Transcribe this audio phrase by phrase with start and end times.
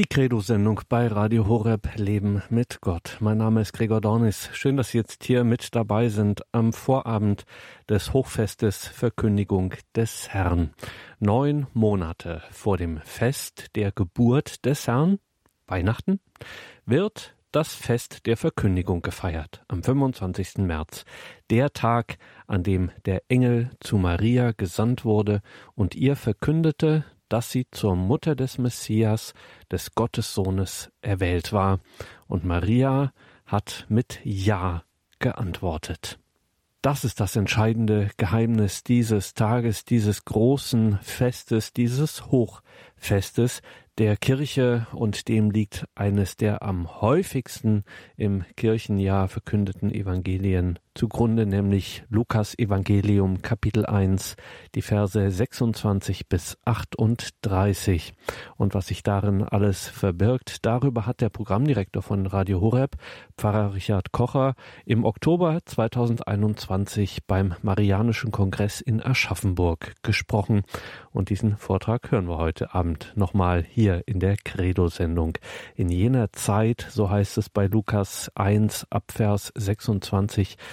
[0.00, 3.18] Die Credo-Sendung bei Radio Horeb Leben mit Gott.
[3.20, 4.48] Mein Name ist Gregor Dornis.
[4.54, 7.44] Schön, dass Sie jetzt hier mit dabei sind am Vorabend
[7.86, 10.70] des Hochfestes Verkündigung des Herrn.
[11.18, 15.18] Neun Monate vor dem Fest der Geburt des Herrn,
[15.66, 16.20] Weihnachten,
[16.86, 20.60] wird das Fest der Verkündigung gefeiert, am 25.
[20.60, 21.04] März,
[21.50, 25.42] der Tag, an dem der Engel zu Maria gesandt wurde
[25.74, 29.32] und ihr verkündete, dass sie zur Mutter des Messias,
[29.72, 31.80] des Gottessohnes, erwählt war.
[32.26, 33.12] Und Maria
[33.46, 34.84] hat mit Ja
[35.18, 36.18] geantwortet.
[36.82, 43.60] Das ist das entscheidende Geheimnis dieses Tages, dieses großen Festes, dieses Hochfestes,
[43.98, 47.84] der Kirche und dem liegt eines der am häufigsten
[48.16, 54.36] im Kirchenjahr verkündeten Evangelien zugrunde, nämlich Lukas Evangelium Kapitel 1,
[54.74, 58.12] die Verse 26 bis 38.
[58.56, 62.96] Und was sich darin alles verbirgt, darüber hat der Programmdirektor von Radio Horeb,
[63.36, 70.62] Pfarrer Richard Kocher, im Oktober 2021 beim Marianischen Kongress in Aschaffenburg gesprochen.
[71.12, 75.38] Und diesen Vortrag hören wir heute Abend nochmal hier in der Credo-Sendung.
[75.74, 80.56] In jener Zeit, so heißt es bei Lukas 1 Abvers 26,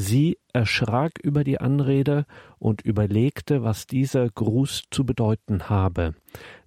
[0.00, 2.24] Sie erschrak über die Anrede
[2.60, 6.14] und überlegte, was dieser Gruß zu bedeuten habe.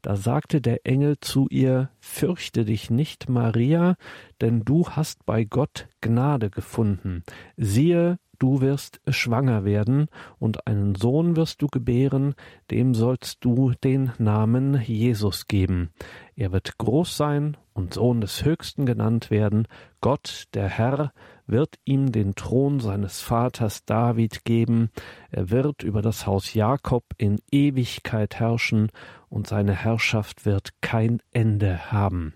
[0.01, 3.95] Da sagte der Engel zu ihr, Fürchte dich nicht, Maria,
[4.41, 7.23] denn du hast bei Gott Gnade gefunden.
[7.55, 10.07] Siehe, du wirst schwanger werden
[10.37, 12.35] und einen Sohn wirst du gebären,
[12.69, 15.91] dem sollst du den Namen Jesus geben.
[16.35, 19.69] Er wird groß sein und Sohn des Höchsten genannt werden.
[20.01, 21.13] Gott, der Herr,
[21.51, 24.89] wird ihm den Thron seines Vaters David geben.
[25.29, 28.91] Er wird über das Haus Jakob in Ewigkeit herrschen
[29.29, 32.33] und seine Herrschaft wird kein Ende haben.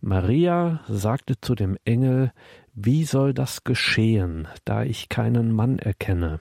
[0.00, 2.32] Maria sagte zu dem Engel,
[2.74, 6.40] wie soll das geschehen, da ich keinen Mann erkenne?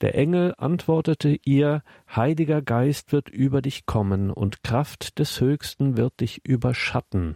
[0.00, 1.82] Der Engel antwortete ihr,
[2.14, 7.34] Heiliger Geist wird über dich kommen, und Kraft des Höchsten wird dich überschatten.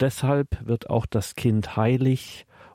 [0.00, 2.46] Deshalb wird auch das Kind heilig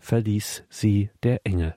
[0.00, 1.76] verließ sie der Engel.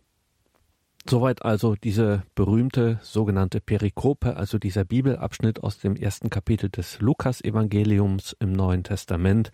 [1.06, 8.36] Soweit also diese berühmte sogenannte Perikope, also dieser Bibelabschnitt aus dem ersten Kapitel des Lukas-Evangeliums
[8.40, 9.52] im Neuen Testament.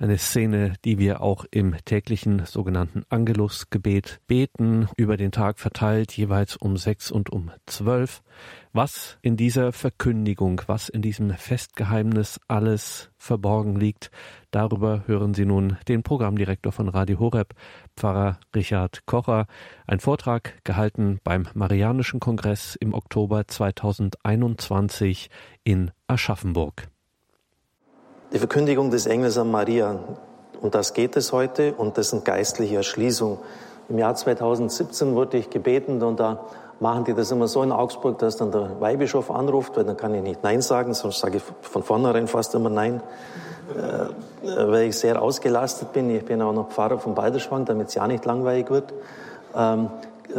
[0.00, 6.56] Eine Szene, die wir auch im täglichen sogenannten Angelusgebet beten, über den Tag verteilt, jeweils
[6.56, 8.22] um sechs und um zwölf.
[8.72, 14.10] Was in dieser Verkündigung, was in diesem Festgeheimnis alles verborgen liegt,
[14.50, 17.52] darüber hören Sie nun den Programmdirektor von Radio Horeb,
[17.94, 19.46] Pfarrer Richard Kocher.
[19.86, 25.28] Ein Vortrag gehalten beim Marianischen Kongress im Oktober 2021
[25.62, 26.88] in Aschaffenburg.
[28.32, 29.98] Die Verkündigung des Engels an Maria,
[30.60, 33.38] um das geht es heute und dessen geistliche Erschließung.
[33.88, 36.44] Im Jahr 2017 wurde ich gebeten und da
[36.78, 40.14] machen die das immer so in Augsburg, dass dann der Weihbischof anruft, weil dann kann
[40.14, 43.02] ich nicht Nein sagen, sonst sage ich von vornherein fast immer Nein,
[43.74, 46.08] äh, weil ich sehr ausgelastet bin.
[46.14, 48.94] Ich bin auch noch Pfarrer von Balderschwang, damit es ja nicht langweilig wird.
[49.56, 49.90] Ähm,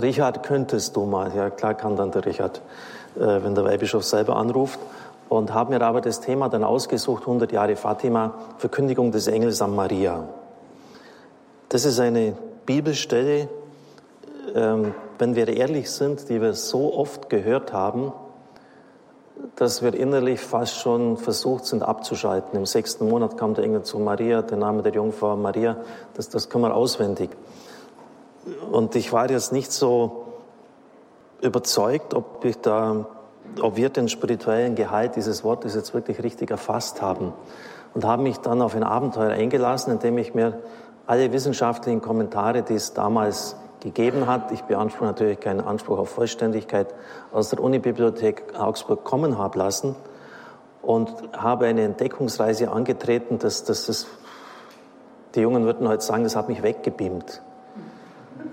[0.01, 1.35] Richard, könntest du mal?
[1.35, 2.61] Ja, klar kann dann der Richard,
[3.17, 4.79] äh, wenn der Weihbischof selber anruft
[5.31, 9.73] und habe mir aber das Thema dann ausgesucht, 100 Jahre Fatima, Verkündigung des Engels an
[9.73, 10.27] Maria.
[11.69, 12.33] Das ist eine
[12.65, 13.47] Bibelstelle,
[14.53, 18.11] ähm, wenn wir ehrlich sind, die wir so oft gehört haben,
[19.55, 22.59] dass wir innerlich fast schon versucht sind abzuschalten.
[22.59, 25.77] Im sechsten Monat kam der Engel zu Maria, der Name der Jungfrau Maria,
[26.13, 27.29] das, das können wir auswendig.
[28.69, 30.25] Und ich war jetzt nicht so
[31.39, 33.05] überzeugt, ob ich da
[33.59, 37.33] ob wir den spirituellen Gehalt dieses Wortes jetzt wirklich richtig erfasst haben.
[37.93, 40.59] Und habe mich dann auf ein Abenteuer eingelassen, indem ich mir
[41.07, 46.93] alle wissenschaftlichen Kommentare, die es damals gegeben hat, ich beanspruche natürlich keinen Anspruch auf Vollständigkeit,
[47.33, 49.95] aus der Unibibliothek Augsburg kommen habe lassen
[50.81, 54.07] und habe eine Entdeckungsreise angetreten, dass, das,
[55.35, 57.41] die Jungen würden heute sagen, das hat mich weggebeamt.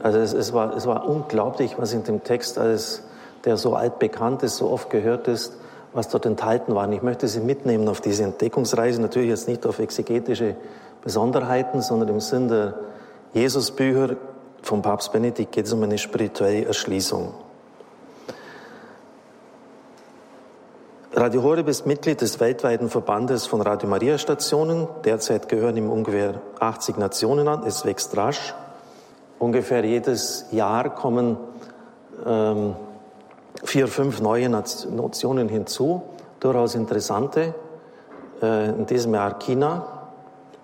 [0.03, 3.08] Also es, es, war, es war unglaublich, was in dem Text alles,
[3.49, 5.57] der so altbekannt ist, so oft gehört ist,
[5.95, 6.93] was dort enthalten war.
[6.93, 10.55] Ich möchte Sie mitnehmen auf diese Entdeckungsreise, natürlich jetzt nicht auf exegetische
[11.03, 12.75] Besonderheiten, sondern im Sinn der
[13.33, 14.17] Jesusbücher
[14.61, 17.33] vom Papst Benedikt geht es um eine spirituelle Erschließung.
[21.15, 24.89] Radio Horeb ist Mitglied des weltweiten Verbandes von Radio Maria Stationen.
[25.07, 27.63] Derzeit gehören ihm ungefähr 80 Nationen an.
[27.67, 28.55] Es wächst rasch.
[29.39, 31.39] Ungefähr jedes Jahr kommen
[32.27, 32.77] ähm,
[33.65, 36.03] vier, fünf neue Nationen hinzu,
[36.41, 37.55] durchaus interessante.
[38.43, 39.87] Äh, in diesem Jahr China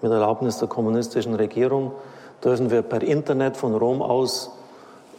[0.03, 1.93] mit Erlaubnis der kommunistischen Regierung
[2.43, 4.51] dürfen wir per Internet von Rom aus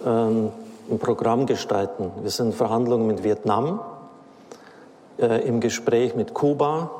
[0.06, 0.51] ähm,
[0.89, 2.12] ein Programm gestalten.
[2.22, 3.81] Wir sind in Verhandlungen mit Vietnam,
[5.18, 6.92] äh, im Gespräch mit Kuba,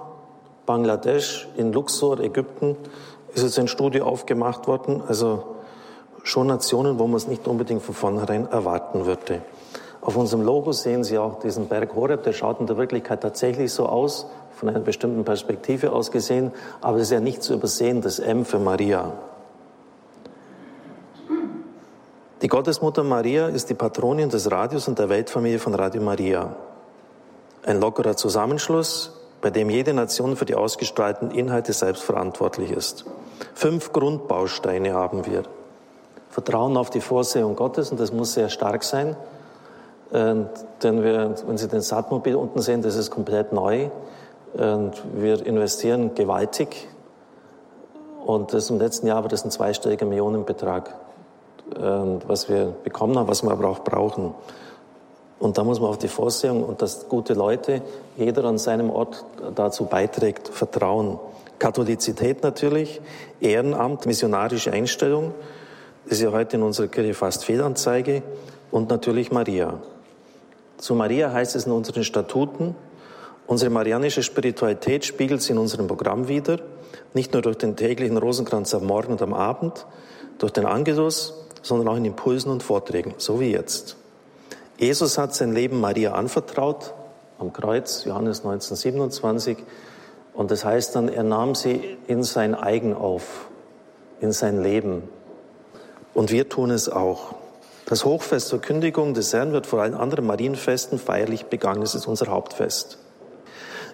[0.66, 2.76] Bangladesch, in Luxor, Ägypten
[3.36, 5.04] ist jetzt ein Studio aufgemacht worden.
[5.08, 5.44] Also
[6.24, 9.42] schon Nationen, wo man es nicht unbedingt von vornherein erwarten würde.
[10.06, 13.74] Auf unserem Logo sehen Sie auch diesen Berg Horeb, der schaut in der Wirklichkeit tatsächlich
[13.74, 18.02] so aus, von einer bestimmten Perspektive aus gesehen, aber es ist ja nicht zu übersehen,
[18.02, 19.14] das M für Maria.
[22.44, 26.56] Die Gottesmutter Maria ist die Patronin des Radios und der Weltfamilie von Radio Maria.
[27.66, 29.12] Ein lockerer Zusammenschluss,
[29.42, 33.06] bei dem jede Nation für die ausgestrahlten Inhalte selbst verantwortlich ist.
[33.56, 35.44] Fünf Grundbausteine haben wir.
[36.30, 39.16] Vertrauen auf die Vorsehung Gottes, und das muss sehr stark sein.
[40.12, 43.90] Denn wir, wenn Sie den Satmobil unten sehen, das ist komplett neu.
[44.54, 46.88] Und wir investieren gewaltig.
[48.26, 50.96] Und das im letzten Jahr war das ein zweistelliger Millionenbetrag,
[52.28, 54.34] was wir bekommen haben, was wir aber auch brauchen.
[55.38, 57.82] Und da muss man auf die Vorsehung und dass gute Leute,
[58.16, 61.20] jeder an seinem Ort dazu beiträgt, vertrauen.
[61.60, 63.02] Katholizität natürlich,
[63.42, 65.34] Ehrenamt, missionarische Einstellung,
[66.06, 68.24] ist ja heute in unserer Kirche fast Fehlanzeige,
[68.72, 69.80] und natürlich Maria.
[70.86, 72.76] Zu Maria heißt es in unseren Statuten,
[73.48, 76.60] unsere marianische Spiritualität spiegelt sie in unserem Programm wider,
[77.16, 79.88] nicht nur durch den täglichen Rosenkranz am Morgen und am Abend,
[80.38, 81.34] durch den Angelus,
[81.64, 83.98] sondern auch in Impulsen und Vorträgen, so wie jetzt.
[84.78, 86.94] Jesus hat sein Leben Maria anvertraut
[87.40, 89.58] am Kreuz, Johannes 1927.
[90.36, 93.50] Und das heißt dann, er nahm sie in sein Eigen auf,
[94.20, 95.02] in sein Leben.
[96.14, 97.34] Und wir tun es auch.
[97.86, 101.84] Das Hochfest zur Kündigung des Herrn wird vor allen anderen Marienfesten feierlich begangen.
[101.84, 102.98] Es ist unser Hauptfest.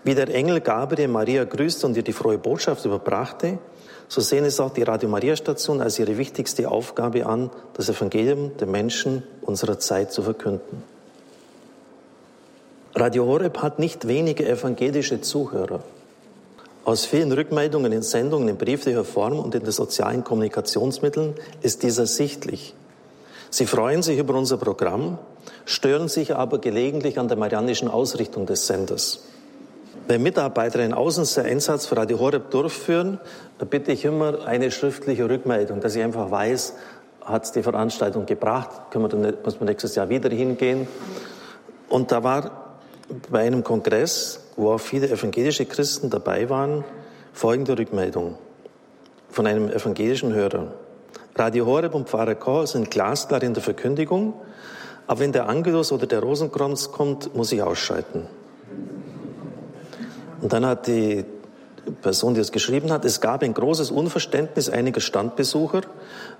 [0.03, 3.59] Wie der Engel Gabriel Maria grüßte und ihr die frohe Botschaft überbrachte,
[4.07, 8.57] so sehen es auch die Radio Maria Station als ihre wichtigste Aufgabe an, das Evangelium
[8.57, 10.83] den Menschen unserer Zeit zu verkünden.
[12.95, 15.81] Radio Horeb hat nicht wenige evangelische Zuhörer.
[16.83, 21.97] Aus vielen Rückmeldungen in Sendungen in brieflicher Form und in den sozialen Kommunikationsmitteln ist dies
[21.97, 22.73] ersichtlich.
[23.53, 25.18] Sie freuen sich über unser Programm,
[25.65, 29.25] stören sich aber gelegentlich an der marianischen Ausrichtung des Senders.
[30.07, 33.19] Wenn Mitarbeiter einen Außeneinsatz für Radio Horeb durchführen,
[33.69, 36.75] bitte ich immer eine schriftliche Rückmeldung, dass ich einfach weiß,
[37.25, 40.88] hat es die Veranstaltung gebracht, können wir dann, muss man nächstes Jahr wieder hingehen.
[41.89, 42.79] Und da war
[43.29, 46.86] bei einem Kongress, wo auch viele evangelische Christen dabei waren,
[47.34, 48.38] folgende Rückmeldung
[49.29, 50.72] von einem evangelischen Hörer.
[51.35, 54.33] Radio Horeb und Pfarrer Koch sind glasklar in der Verkündigung,
[55.07, 58.27] aber wenn der Angelus oder der Rosenkranz kommt, muss ich ausschalten.
[60.41, 61.23] Und dann hat die
[62.01, 65.81] Person, die es geschrieben hat, es gab ein großes Unverständnis einiger Standbesucher,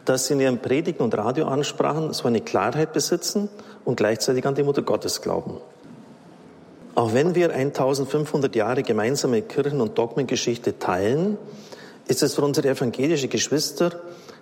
[0.06, 3.50] dass sie in ihren Predigten und Radioansprachen so eine Klarheit besitzen
[3.86, 5.58] und gleichzeitig an die Mutter Gottes glauben.
[6.96, 11.38] Auch wenn wir 1500 Jahre gemeinsame Kirchen- und Dogmengeschichte teilen,
[12.08, 14.02] ist es für unsere evangelische Geschwister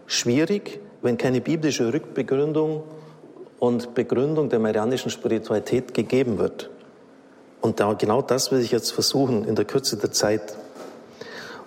[0.10, 2.84] schwierig, wenn keine biblische Rückbegründung
[3.60, 6.70] und Begründung der marianischen Spiritualität gegeben wird.
[7.62, 10.58] Und da, genau das will ich jetzt versuchen in der Kürze der Zeit.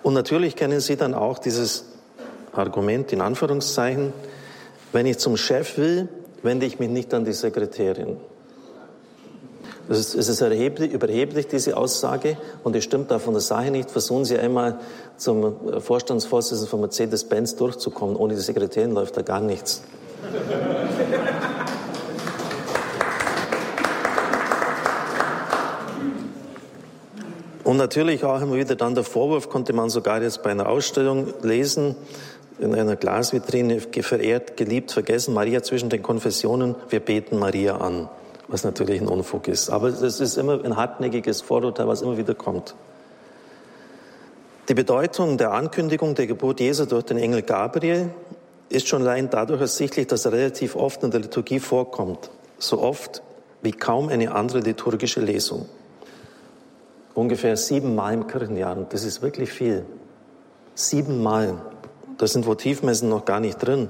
[0.03, 1.85] Und natürlich kennen Sie dann auch dieses
[2.51, 4.11] Argument in Anführungszeichen,
[4.91, 6.09] wenn ich zum Chef will,
[6.43, 8.17] wende ich mich nicht an die Sekretärin.
[9.89, 13.91] Es ist, erheblich, überheblich, diese Aussage, und es stimmt da von der Sache nicht.
[13.91, 14.79] Versuchen Sie einmal
[15.17, 18.15] zum Vorstandsvorsitzenden von Mercedes-Benz durchzukommen.
[18.15, 19.83] Ohne die Sekretärin läuft da gar nichts.
[27.63, 31.33] Und natürlich auch immer wieder dann der Vorwurf, konnte man sogar jetzt bei einer Ausstellung
[31.41, 31.95] lesen,
[32.59, 38.09] in einer Glasvitrine verehrt, geliebt, vergessen, Maria zwischen den Konfessionen, wir beten Maria an,
[38.47, 39.69] was natürlich ein Unfug ist.
[39.69, 42.75] Aber es ist immer ein hartnäckiges Vorurteil, was immer wieder kommt.
[44.69, 48.09] Die Bedeutung der Ankündigung der Geburt Jesu durch den Engel Gabriel
[48.69, 52.29] ist schon allein dadurch ersichtlich, dass er relativ oft in der Liturgie vorkommt.
[52.57, 53.21] So oft
[53.61, 55.67] wie kaum eine andere liturgische Lesung.
[57.13, 58.77] Ungefähr siebenmal im Kirchenjahr.
[58.77, 59.85] Und das ist wirklich viel.
[60.75, 61.61] Siebenmal.
[62.17, 63.89] Da sind Votivmessen noch gar nicht drin.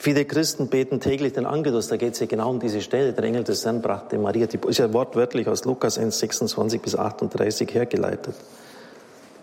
[0.00, 3.12] Viele Christen beten täglich den Angelus, da geht es ja genau um diese Stelle.
[3.12, 6.94] Der Engel des Herrn brachte Maria, die ist ja wortwörtlich aus Lukas 1, 26 bis
[6.94, 8.36] 38 hergeleitet.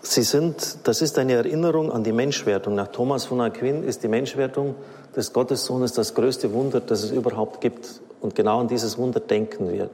[0.00, 2.74] Sie sind, das ist eine Erinnerung an die Menschwertung.
[2.74, 4.76] Nach Thomas von Aquin ist die Menschwertung
[5.14, 8.00] des Gottessohnes das größte Wunder, das es überhaupt gibt.
[8.22, 9.90] Und genau an dieses Wunder denken wir.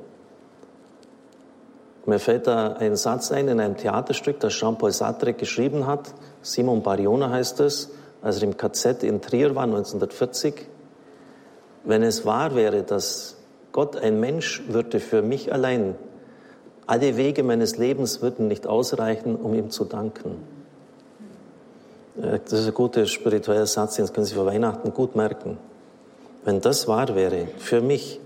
[2.06, 6.14] Mir fällt da ein Satz ein in einem Theaterstück, das Jean-Paul Sartre geschrieben hat.
[6.40, 7.90] Simon Bariona heißt es,
[8.22, 10.66] als er im KZ in Trier war, 1940.
[11.84, 13.36] Wenn es wahr wäre, dass
[13.72, 15.96] Gott ein Mensch würde für mich allein,
[16.86, 20.36] alle Wege meines Lebens würden nicht ausreichen, um ihm zu danken.
[22.14, 25.58] Das ist ein guter spiritueller Satz, den können Sie vor Weihnachten gut merken.
[26.44, 28.20] Wenn das wahr wäre, für mich,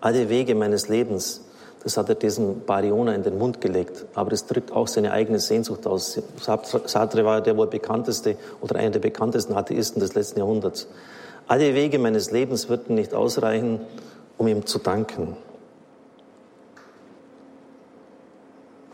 [0.00, 1.42] alle Wege meines Lebens,
[1.82, 4.06] das hat er diesem Bariona in den Mund gelegt.
[4.14, 6.20] Aber es drückt auch seine eigene Sehnsucht aus.
[6.38, 10.86] Sartre war der wohl bekannteste oder einer der bekanntesten Atheisten des letzten Jahrhunderts.
[11.48, 13.80] Alle Wege meines Lebens würden nicht ausreichen,
[14.38, 15.36] um ihm zu danken.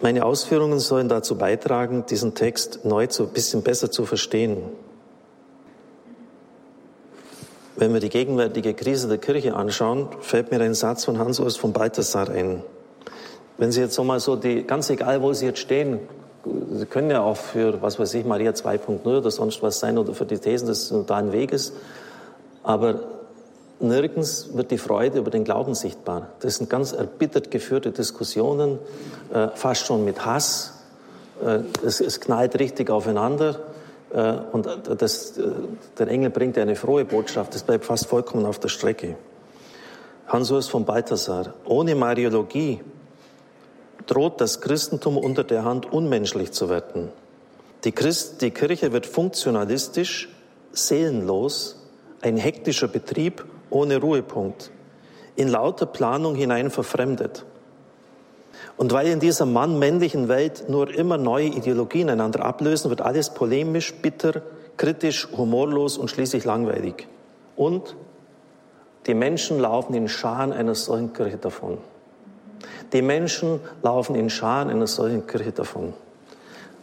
[0.01, 4.63] Meine Ausführungen sollen dazu beitragen, diesen Text neu zu, ein bisschen besser zu verstehen.
[7.77, 11.73] Wenn wir die gegenwärtige Krise der Kirche anschauen, fällt mir ein Satz von Hans-Urs von
[11.73, 12.63] Balthasar ein.
[13.59, 15.99] Wenn Sie jetzt so mal so die, ganz egal wo Sie jetzt stehen,
[16.73, 20.15] Sie können ja auch für, was weiß ich, Maria 2.0 oder sonst was sein oder
[20.15, 21.75] für die Thesen des da Weg ist.
[22.63, 23.01] Aber
[23.81, 26.29] nirgends wird die Freude über den Glauben sichtbar.
[26.39, 28.79] Das sind ganz erbittert geführte Diskussionen,
[29.35, 30.75] äh, fast schon mit Hass.
[31.45, 33.57] Äh, es, es, knallt richtig aufeinander.
[34.13, 35.51] Äh, und das, äh,
[35.99, 37.55] der Engel bringt eine frohe Botschaft.
[37.57, 39.17] Das bleibt fast vollkommen auf der Strecke.
[40.29, 41.55] Hans-Urs von Balthasar.
[41.65, 42.81] Ohne Mariologie
[44.07, 47.09] droht das Christentum unter der Hand unmenschlich zu werden.
[47.85, 50.29] Die, Christ, die Kirche wird funktionalistisch,
[50.73, 51.77] seelenlos,
[52.23, 54.71] ein hektischer Betrieb ohne Ruhepunkt,
[55.37, 57.45] in lauter Planung hinein verfremdet.
[58.77, 63.95] Und weil in dieser mann-männlichen Welt nur immer neue Ideologien einander ablösen, wird alles polemisch,
[63.95, 64.43] bitter,
[64.77, 67.07] kritisch, humorlos und schließlich langweilig.
[67.57, 67.97] Und
[69.07, 71.79] die Menschen laufen in Scharen einer solchen Kirche davon.
[72.93, 75.93] Die Menschen laufen in Scharen einer solchen Kirche davon.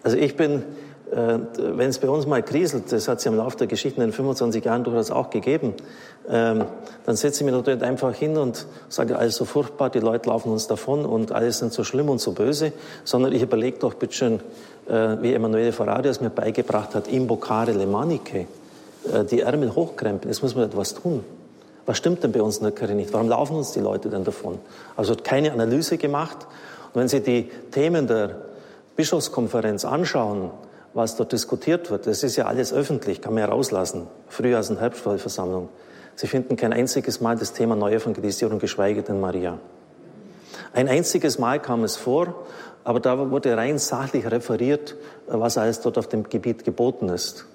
[0.03, 0.63] Also ich bin,
[1.11, 3.99] äh, wenn es bei uns mal kriselt, das hat es ja im Laufe der Geschichte
[3.99, 5.73] in den 25 Jahren durchaus auch gegeben,
[6.29, 6.65] ähm,
[7.05, 10.51] dann setze ich mich natürlich einfach hin und sage, alles so furchtbar, die Leute laufen
[10.51, 12.71] uns davon und alles sind so schlimm und so böse,
[13.03, 14.39] sondern ich überlege doch bitteschön,
[14.87, 18.45] äh, wie Emanuele Ferrari mir beigebracht hat, imbocare le maniche,
[19.11, 21.23] äh, die Ärmel hochkrempeln, jetzt muss man etwas tun.
[21.85, 23.13] Was stimmt denn bei uns Kirche nicht?
[23.13, 24.59] Warum laufen uns die Leute denn davon?
[24.95, 26.47] Also hat keine Analyse gemacht.
[26.93, 28.37] Und wenn Sie die Themen der
[28.95, 30.49] Bischofskonferenz anschauen,
[30.93, 34.07] was dort diskutiert wird, das ist ja alles öffentlich, kann man ja rauslassen.
[34.29, 35.69] Frühjahrs- und Herbstvollversammlung.
[36.15, 39.59] Sie finden kein einziges Mal das Thema Neuevangelisierung, geschweige denn Maria.
[40.73, 42.45] Ein einziges Mal kam es vor,
[42.85, 44.95] aber da wurde rein sachlich referiert,
[45.27, 47.45] was alles dort auf dem Gebiet geboten ist.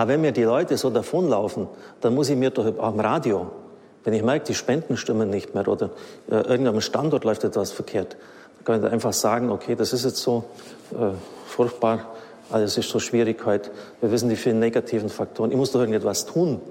[0.00, 1.68] Aber wenn mir die Leute so davonlaufen,
[2.00, 3.50] dann muss ich mir doch im Radio,
[4.02, 5.90] wenn ich merke, die Spenden stimmen nicht mehr oder
[6.30, 8.16] äh, irgendeinem Standort läuft etwas verkehrt,
[8.56, 10.44] dann kann ich einfach sagen, okay, das ist jetzt so
[10.92, 11.10] äh,
[11.46, 12.14] furchtbar,
[12.50, 16.24] alles ist so schwierig heute, wir wissen die vielen negativen Faktoren, ich muss doch irgendetwas
[16.24, 16.62] tun.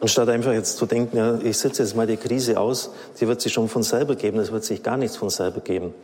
[0.00, 3.40] Anstatt einfach jetzt zu denken, ja, ich sitze jetzt mal die Krise aus, die wird
[3.40, 5.94] sich schon von selber geben, es wird sich gar nichts von selber geben.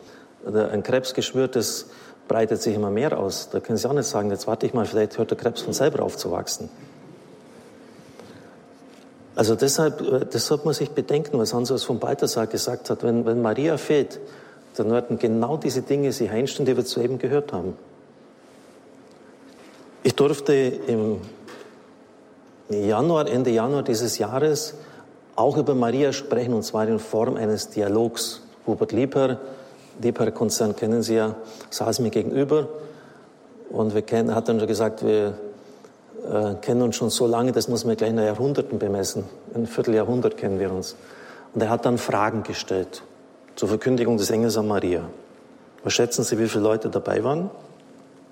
[0.45, 1.87] Ein Krebsgeschwür, das
[2.27, 3.49] breitet sich immer mehr aus.
[3.49, 5.73] Da können Sie auch nicht sagen, jetzt warte ich mal, vielleicht hört der Krebs von
[5.73, 6.69] selber auf zu wachsen.
[9.35, 13.03] Also deshalb, äh, das sollte man sich bedenken, was Hans von Balthasar gesagt hat.
[13.03, 14.19] Wenn, wenn Maria fehlt,
[14.75, 17.77] dann werden genau diese Dinge sich einstellen, die wir soeben gehört haben.
[20.03, 21.21] Ich durfte im
[22.69, 24.75] Januar, Ende Januar dieses Jahres
[25.35, 28.41] auch über Maria sprechen, und zwar in Form eines Dialogs.
[28.65, 29.39] Hubert Lieper,
[30.01, 31.35] Liebherr-Konzern kennen Sie ja,
[31.69, 32.67] saß mir gegenüber
[33.69, 35.33] und wir kennen, hat dann schon gesagt, wir
[36.31, 39.25] äh, kennen uns schon so lange, das muss man gleich in Jahrhunderten bemessen.
[39.53, 40.95] Ein Vierteljahrhundert kennen wir uns.
[41.53, 43.03] Und er hat dann Fragen gestellt
[43.55, 45.09] zur Verkündigung des Engels an Maria.
[45.83, 47.49] Was schätzen Sie, wie viele Leute dabei waren?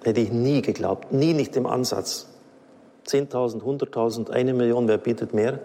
[0.04, 2.28] Hätte ich nie geglaubt, nie nicht im Ansatz.
[3.08, 5.60] 10.000, 100.000, eine Million, wer bietet mehr?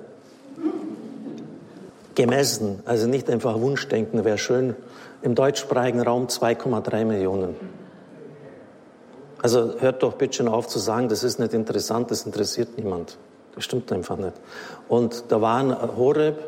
[2.15, 4.77] Gemessen, also nicht einfach Wunschdenken, wäre schön.
[5.23, 7.57] Im deutschsprachigen Raum 2,3 Millionen.
[9.43, 13.19] Also hört doch bitte schon auf zu sagen, das ist nicht interessant, das interessiert niemand.
[13.55, 14.35] Das stimmt einfach nicht.
[14.89, 16.39] Und da waren Horeb,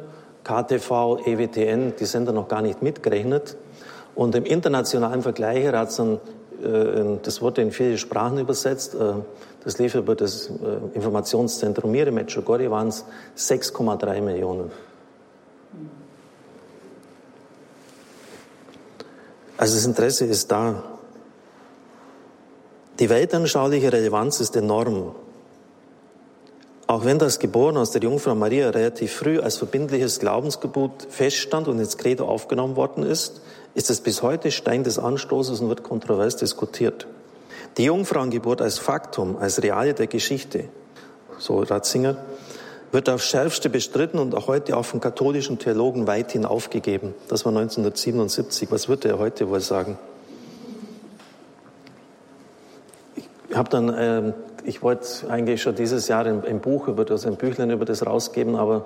[0.44, 3.56] KTV, EWTN, die sind da noch gar nicht mitgerechnet.
[4.14, 6.20] Und im internationalen Vergleich hat es dann,
[6.62, 9.14] äh, das wurde in viele Sprachen übersetzt, äh,
[9.64, 13.04] das lief über das äh, Informationszentrum Mire Medjugorje, waren es
[13.36, 14.70] 6,3 Millionen.
[19.62, 20.82] Also das Interesse ist da.
[22.98, 25.14] Die weltanschauliche Relevanz ist enorm.
[26.88, 31.78] Auch wenn das Geboren aus der Jungfrau Maria relativ früh als verbindliches Glaubensgebot feststand und
[31.78, 33.40] ins Credo aufgenommen worden ist,
[33.76, 37.06] ist es bis heute Stein des Anstoßes und wird kontrovers diskutiert.
[37.76, 40.64] Die Jungfrauengeburt als Faktum, als Reale der Geschichte,
[41.38, 42.16] so Ratzinger,
[42.92, 47.14] wird aufs Schärfste bestritten und auch heute auch von katholischen Theologen weithin aufgegeben.
[47.28, 48.70] Das war 1977.
[48.70, 49.98] Was würde er heute wohl sagen?
[53.48, 54.32] Ich habe dann, äh,
[54.64, 58.06] ich wollte eigentlich schon dieses Jahr ein, ein, Buch über das, ein Büchlein über das
[58.06, 58.84] rausgeben, aber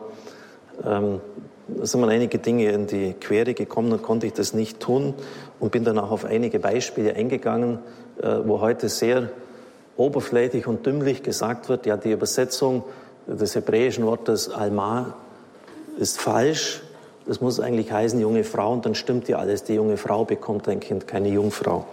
[0.84, 1.20] ähm,
[1.68, 5.14] da sind mir einige Dinge in die Quere gekommen und konnte ich das nicht tun
[5.58, 7.80] und bin dann auch auf einige Beispiele eingegangen,
[8.22, 9.30] äh, wo heute sehr
[9.96, 12.84] oberflächlich und dümmlich gesagt wird, ja, die Übersetzung
[13.26, 15.14] des hebräischen Wortes Alma
[15.98, 16.82] ist falsch.
[17.26, 19.64] Das muss eigentlich heißen junge Frau und dann stimmt ja alles.
[19.64, 21.86] Die junge Frau bekommt ein Kind, keine Jungfrau.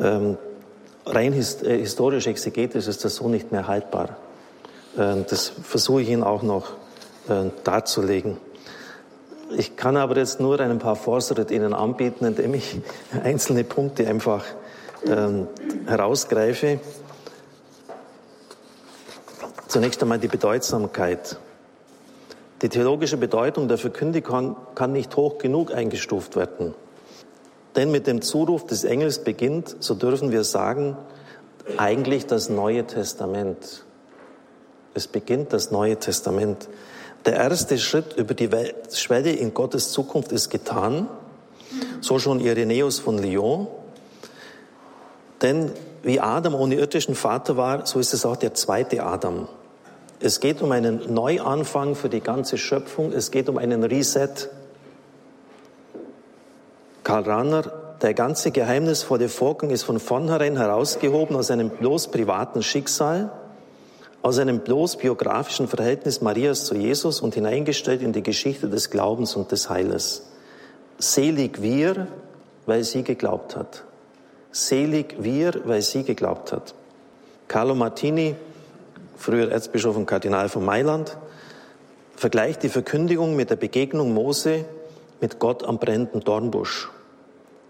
[0.00, 0.38] Ähm,
[1.04, 4.16] rein his äh, historisch exegetisch ist das so nicht mehr haltbar.
[4.96, 6.70] Äh, das versuche ich Ihnen auch noch
[7.28, 8.38] äh, darzulegen.
[9.56, 12.80] Ich kann aber jetzt nur ein paar Fortschritte Ihnen anbieten, indem ich
[13.22, 14.44] einzelne Punkte einfach
[15.06, 15.46] ähm,
[15.86, 16.80] herausgreife.
[19.68, 21.36] Zunächst einmal die Bedeutsamkeit.
[22.62, 26.74] Die theologische Bedeutung der Verkündigung kann nicht hoch genug eingestuft werden.
[27.76, 30.96] Denn mit dem Zuruf des Engels beginnt, so dürfen wir sagen,
[31.76, 33.84] eigentlich das Neue Testament.
[34.94, 36.66] Es beginnt das Neue Testament.
[37.26, 38.48] Der erste Schritt über die
[38.90, 41.08] Schwelle in Gottes Zukunft ist getan.
[42.00, 43.66] So schon Irenäus von Lyon.
[45.42, 49.46] Denn wie Adam ohne irdischen Vater war, so ist es auch der zweite Adam.
[50.20, 53.12] Es geht um einen Neuanfang für die ganze Schöpfung.
[53.12, 54.48] Es geht um einen Reset.
[57.04, 57.62] Karl Rahner,
[58.02, 63.30] der ganze geheimnisvolle Vorgang ist von vornherein herausgehoben aus einem bloß privaten Schicksal,
[64.20, 69.36] aus einem bloß biografischen Verhältnis Marias zu Jesus und hineingestellt in die Geschichte des Glaubens
[69.36, 70.28] und des Heiles.
[70.98, 72.08] Selig wir,
[72.66, 73.84] weil sie geglaubt hat.
[74.50, 76.74] Selig wir, weil sie geglaubt hat.
[77.46, 78.34] Carlo Martini,
[79.18, 81.18] früher Erzbischof und Kardinal von Mailand,
[82.16, 84.64] vergleicht die Verkündigung mit der Begegnung Mose
[85.20, 86.90] mit Gott am brennenden Dornbusch.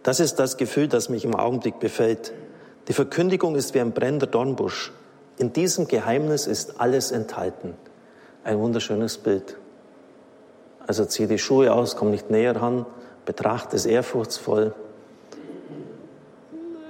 [0.02, 2.32] Das ist das Gefühl, das mich im Augenblick befällt.
[2.86, 4.92] Die Verkündigung ist wie ein brennender Dornbusch.
[5.38, 7.74] In diesem Geheimnis ist alles enthalten.
[8.44, 9.56] Ein wunderschönes Bild.
[10.86, 12.86] Also zieh die Schuhe aus, komm nicht näher ran,
[13.24, 14.74] betrachte es ehrfurchtsvoll.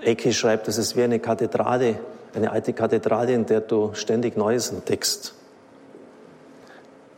[0.03, 1.99] Ecki schreibt, es ist wie eine Kathedrale,
[2.39, 5.35] eine alte Kathedrale, in der du ständig Neues entdeckst.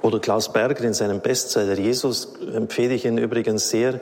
[0.02, 4.00] Oder Klaus Berger in seinem Bestseller Jesus empfehle ich ihn übrigens sehr.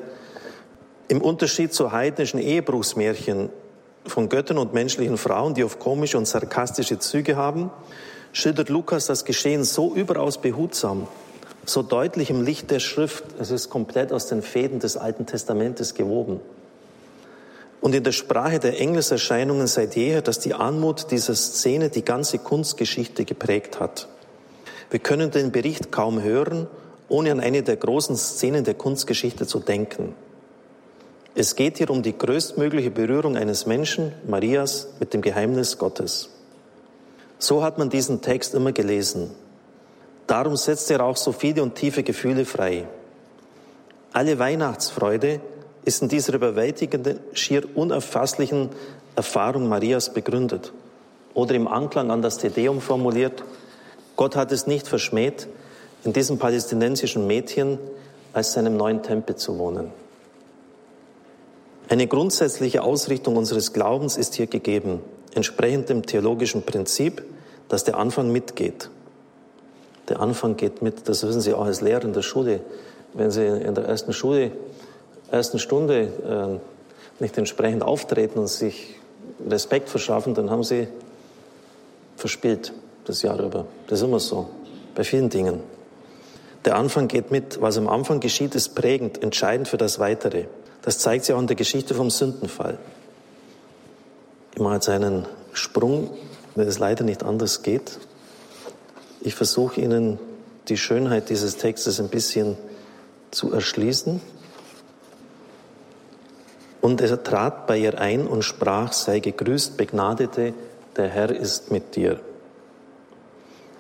[1.08, 3.50] Im Unterschied zu heidnischen Ehebruchsmärchen
[4.06, 7.70] von Göttern und menschlichen Frauen, die oft komische und sarkastische Züge haben,
[8.32, 11.08] schildert Lukas das Geschehen so überaus behutsam,
[11.64, 13.24] so deutlich im Licht der Schrift.
[13.40, 16.40] Es ist komplett aus den Fäden des Alten Testamentes gewoben
[17.80, 22.38] und in der Sprache der Engelserscheinungen seit jeher, dass die Anmut dieser Szene die ganze
[22.38, 24.08] Kunstgeschichte geprägt hat.
[24.90, 26.66] Wir können den Bericht kaum hören,
[27.08, 30.14] ohne an eine der großen Szenen der Kunstgeschichte zu denken.
[31.34, 36.30] Es geht hier um die größtmögliche Berührung eines Menschen, Marias, mit dem Geheimnis Gottes.
[37.38, 39.30] So hat man diesen Text immer gelesen.
[40.26, 42.88] Darum setzt er auch so viele und tiefe Gefühle frei.
[44.12, 45.40] Alle Weihnachtsfreude
[45.88, 48.68] ist in dieser überwältigenden, schier unerfasslichen
[49.16, 50.72] Erfahrung Marias begründet.
[51.32, 53.42] Oder im Anklang an das Tedeum formuliert,
[54.14, 55.48] Gott hat es nicht verschmäht,
[56.04, 57.78] in diesem palästinensischen Mädchen
[58.34, 59.90] als seinem neuen Tempel zu wohnen.
[61.88, 65.00] Eine grundsätzliche Ausrichtung unseres Glaubens ist hier gegeben,
[65.34, 67.22] entsprechend dem theologischen Prinzip,
[67.70, 68.90] dass der Anfang mitgeht.
[70.10, 72.60] Der Anfang geht mit, das wissen Sie auch als Lehrer in der Schule.
[73.14, 74.52] Wenn Sie in der ersten Schule
[75.30, 76.60] ersten Stunde
[77.20, 78.94] äh, nicht entsprechend auftreten und sich
[79.48, 80.88] Respekt verschaffen, dann haben sie
[82.16, 82.72] verspielt
[83.04, 83.66] das Jahr über.
[83.86, 84.48] Das ist immer so,
[84.94, 85.60] bei vielen Dingen.
[86.64, 87.60] Der Anfang geht mit.
[87.60, 90.44] Was am Anfang geschieht, ist prägend, entscheidend für das Weitere.
[90.82, 92.78] Das zeigt sich auch in der Geschichte vom Sündenfall.
[94.54, 96.10] Ich mache jetzt einen Sprung,
[96.56, 97.98] weil es leider nicht anders geht.
[99.20, 100.18] Ich versuche Ihnen
[100.68, 102.56] die Schönheit dieses Textes ein bisschen
[103.30, 104.20] zu erschließen.
[106.80, 110.54] Und er trat bei ihr ein und sprach, sei gegrüßt, Begnadete,
[110.96, 112.20] der Herr ist mit dir.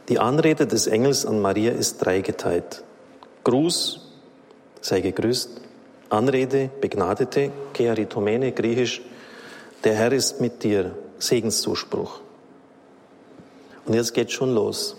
[0.08, 2.82] Die Anrede des Engels an Maria ist dreigeteilt.
[3.44, 4.00] Gruß,
[4.80, 5.60] sei gegrüßt,
[6.10, 9.02] Anrede, Begnadete, Kearitomene, griechisch,
[9.84, 12.20] der Herr ist mit dir, Segenszuspruch.
[13.84, 14.96] Und jetzt geht schon los.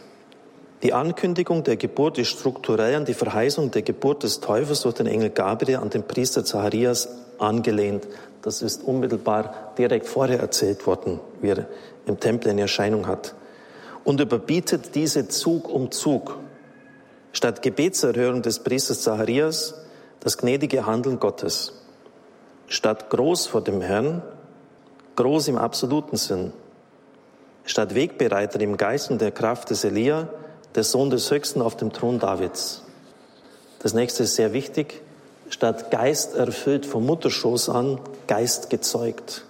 [0.84, 5.08] Die Ankündigung der Geburt ist strukturell an die Verheißung der Geburt des Teufels durch den
[5.08, 7.10] Engel Gabriel an den Priester Zacharias
[7.42, 8.08] angelehnt.
[8.42, 11.68] Das ist unmittelbar direkt vorher erzählt worden, wie er
[12.06, 13.36] im Tempel eine Erscheinung hat.
[14.04, 16.38] Und überbietet diese Zug um Zug.
[17.32, 19.76] Statt Gebetserhörung des Priesters Zacharias
[20.20, 21.74] das gnädige Handeln Gottes.
[22.68, 24.22] Statt groß vor dem Herrn,
[25.16, 26.54] groß im absoluten Sinn.
[27.66, 30.30] Statt Wegbereiter im Geist und der Kraft des Elia,
[30.76, 32.84] der Sohn des Höchsten auf dem Thron Davids.
[33.80, 35.02] Das nächste ist sehr wichtig.
[35.50, 39.46] Statt Geist erfüllt vom Mutterschoß an, Geist gezeugt.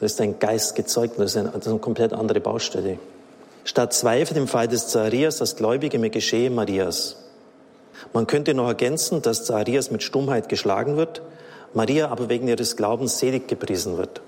[0.00, 2.98] Das ist ein Geist gezeugt, das ist, eine, das ist eine komplett andere Baustelle.
[3.64, 7.16] Statt Zweifel im Fall des Zacharias das Gläubige mit Geschehe Marias.
[8.12, 11.22] Man könnte noch ergänzen, dass Zacharias mit Stummheit geschlagen wird,
[11.74, 14.20] Maria aber wegen ihres Glaubens selig gepriesen wird.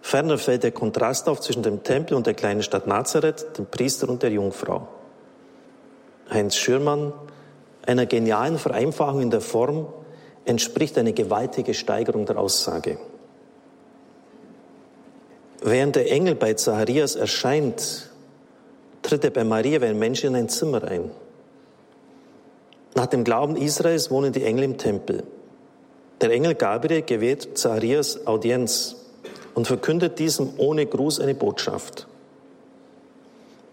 [0.00, 4.08] Ferner fällt der Kontrast auf zwischen dem Tempel und der kleinen Stadt Nazareth, dem Priester
[4.08, 4.88] und der Jungfrau.
[6.30, 7.12] Heinz Schürmann,
[7.86, 9.86] einer genialen Vereinfachung in der Form
[10.44, 12.98] entspricht eine gewaltige Steigerung der Aussage.
[15.62, 18.10] Während der Engel bei Zacharias erscheint,
[19.02, 21.10] tritt er bei Maria wie ein Mensch in ein Zimmer ein.
[22.94, 25.24] Nach dem Glauben Israels wohnen die Engel im Tempel.
[26.20, 28.96] Der Engel Gabriel gewährt Zacharias Audienz
[29.54, 32.06] und verkündet diesem ohne Gruß eine Botschaft.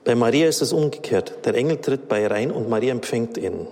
[0.03, 1.45] Bei Maria ist es umgekehrt.
[1.45, 3.67] Der Engel tritt bei ihr rein und Maria empfängt ihn.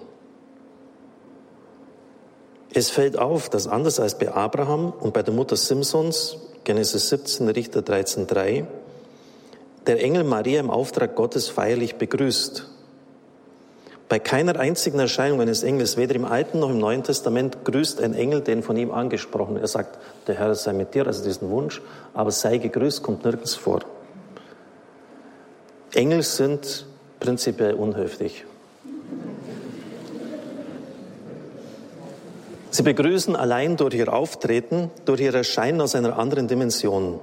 [2.73, 7.49] Es fällt auf, dass anders als bei Abraham und bei der Mutter Simsons, Genesis 17,
[7.49, 8.65] Richter 13,3,
[9.87, 12.67] der Engel Maria im Auftrag Gottes feierlich begrüßt.
[14.07, 18.13] Bei keiner einzigen Erscheinung eines Engels, weder im Alten noch im Neuen Testament, grüßt ein
[18.13, 19.57] Engel den von ihm angesprochen.
[19.57, 21.81] Er sagt, der Herr sei mit dir, also diesen Wunsch,
[22.13, 23.81] aber sei gegrüßt, kommt nirgends vor.
[25.93, 26.85] Engel sind
[27.19, 28.45] prinzipiell unhöflich.
[32.81, 37.19] Sie begrüßen allein durch ihr Auftreten, durch ihr Erscheinen aus einer anderen Dimension.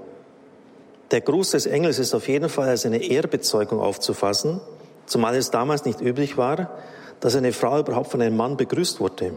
[1.11, 4.61] Der Gruß des Engels ist auf jeden Fall als eine Ehrbezeugung aufzufassen,
[5.07, 6.79] zumal es damals nicht üblich war,
[7.19, 9.33] dass eine Frau überhaupt von einem Mann begrüßt wurde.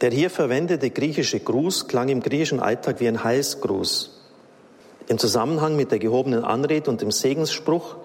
[0.00, 4.22] Der hier verwendete griechische Gruß klang im griechischen Alltag wie ein Heilsgruß.
[5.08, 7.96] Im Zusammenhang mit der gehobenen Anrede und dem Segensspruch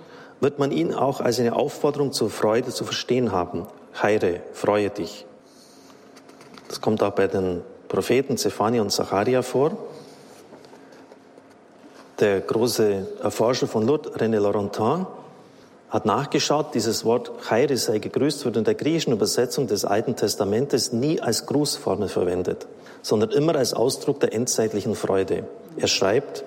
[0.42, 3.68] wird man ihn auch als eine Aufforderung zur Freude zu verstehen haben.
[4.02, 5.26] Heire, freue dich.
[6.72, 9.74] Das kommt auch bei den Propheten Zephania und Zacharia vor.
[12.22, 15.06] Der große Erforscher von Lourdes, René Laurentin,
[15.90, 20.94] hat nachgeschaut, dieses Wort Chaire sei gegrüßt wird in der griechischen Übersetzung des Alten Testamentes
[20.94, 22.68] nie als Grußformel verwendet,
[23.02, 25.44] sondern immer als Ausdruck der endzeitlichen Freude.
[25.76, 26.46] Er schreibt,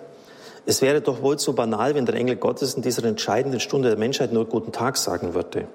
[0.64, 3.98] es wäre doch wohl zu banal, wenn der Engel Gottes in dieser entscheidenden Stunde der
[3.98, 5.68] Menschheit nur guten Tag sagen würde.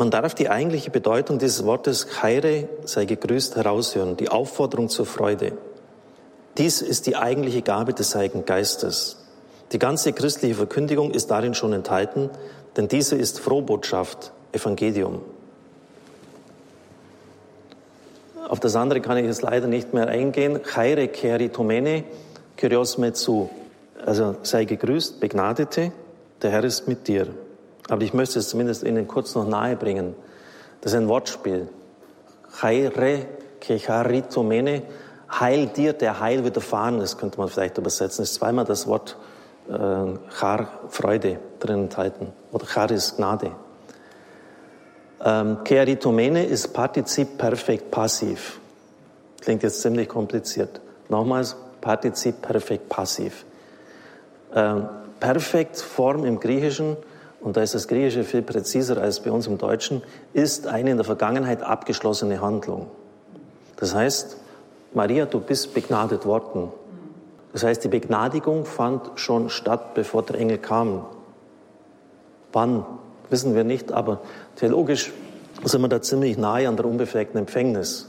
[0.00, 5.52] Man darf die eigentliche Bedeutung dieses Wortes Chaire sei gegrüßt heraushören, die Aufforderung zur Freude.
[6.56, 9.18] Dies ist die eigentliche Gabe des Heiligen Geistes.
[9.72, 12.30] Die ganze christliche Verkündigung ist darin schon enthalten,
[12.78, 15.20] denn diese ist Frohbotschaft, Evangelium.
[18.48, 20.62] Auf das andere kann ich jetzt leider nicht mehr eingehen.
[20.62, 22.04] Chaire keritomene,
[22.56, 23.50] kyrios me zu.
[24.02, 25.92] Also sei gegrüßt, Begnadete,
[26.40, 27.26] der Herr ist mit dir.
[27.90, 30.14] Aber ich möchte es zumindest Ihnen kurz noch nahe bringen.
[30.80, 31.68] Das ist ein Wortspiel.
[32.60, 33.26] Chaire
[33.60, 34.82] kecharitomene,
[35.30, 38.22] heil dir, der Heil widerfahren ist, könnte man vielleicht übersetzen.
[38.22, 39.16] Das ist zweimal das Wort
[39.68, 42.32] äh, Char, Freude drin enthalten.
[42.52, 43.52] Oder Char ist Gnade.
[45.22, 48.60] Ähm, Keritomene ist Partizip Perfekt Passiv.
[49.40, 50.80] Klingt jetzt ziemlich kompliziert.
[51.08, 53.44] Nochmals, Partizip Perfekt Passiv.
[54.54, 56.96] Ähm, perfekt Form im Griechischen,
[57.40, 60.96] und da ist das Griechische viel präziser als bei uns im Deutschen, ist eine in
[60.96, 62.88] der Vergangenheit abgeschlossene Handlung.
[63.76, 64.36] Das heißt,
[64.92, 66.70] Maria, du bist begnadet worden.
[67.52, 71.06] Das heißt, die Begnadigung fand schon statt, bevor der Engel kam.
[72.52, 72.84] Wann,
[73.30, 74.20] wissen wir nicht, aber
[74.56, 75.12] theologisch
[75.64, 78.08] sind wir da ziemlich nahe an der unbefleckten Empfängnis.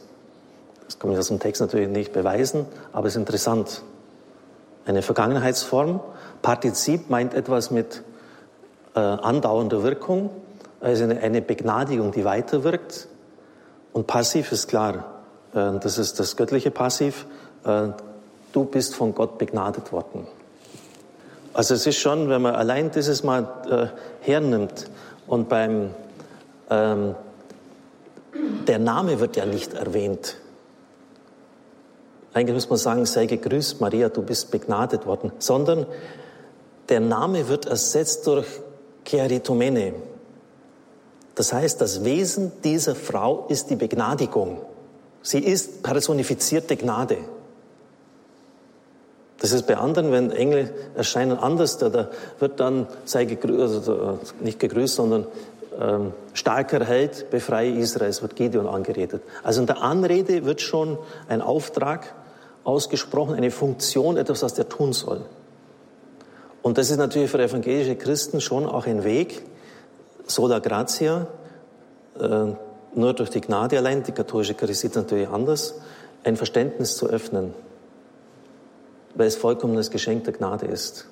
[0.86, 3.82] Das kann man aus dem Text natürlich nicht beweisen, aber es ist interessant.
[4.86, 6.02] Eine Vergangenheitsform.
[6.41, 8.04] Partizip meint etwas mit
[8.95, 10.30] äh, andauernder Wirkung,
[10.80, 13.08] also eine, eine Begnadigung, die weiterwirkt.
[13.93, 15.23] Und Passiv ist klar,
[15.54, 17.25] äh, das ist das göttliche Passiv.
[17.63, 17.89] Äh,
[18.51, 20.27] du bist von Gott begnadet worden.
[21.54, 24.89] Also es ist schon, wenn man allein dieses Mal äh, hernimmt
[25.27, 25.89] und beim
[26.69, 27.15] ähm,
[28.67, 30.38] der Name wird ja nicht erwähnt.
[32.34, 35.86] Eigentlich muss man sagen, sei gegrüßt, Maria, du bist begnadet worden, sondern
[36.88, 38.47] der Name wird ersetzt durch
[39.05, 39.93] Keritomene.
[41.35, 44.61] Das heißt, das Wesen dieser Frau ist die Begnadigung.
[45.21, 47.17] Sie ist personifizierte Gnade.
[49.39, 51.77] Das ist bei anderen, wenn Engel erscheinen, anders.
[51.77, 52.09] Da,
[52.39, 55.25] wird dann, sei gegrüßt, also nicht gegrüßt, sondern
[55.79, 59.23] ähm, starker Held, befreie Israels, wird Gideon angeredet.
[59.41, 62.13] Also in der Anrede wird schon ein Auftrag
[62.63, 65.21] ausgesprochen, eine Funktion, etwas, was der tun soll.
[66.62, 69.41] Und das ist natürlich für evangelische Christen schon auch ein Weg,
[70.28, 71.28] sola gratia,
[72.19, 72.54] äh,
[72.93, 75.76] nur durch die Gnade allein, die katholische Kirche sieht natürlich anders,
[76.24, 77.54] ein Verständnis zu öffnen,
[79.15, 81.08] weil es vollkommenes Geschenk der Gnade ist.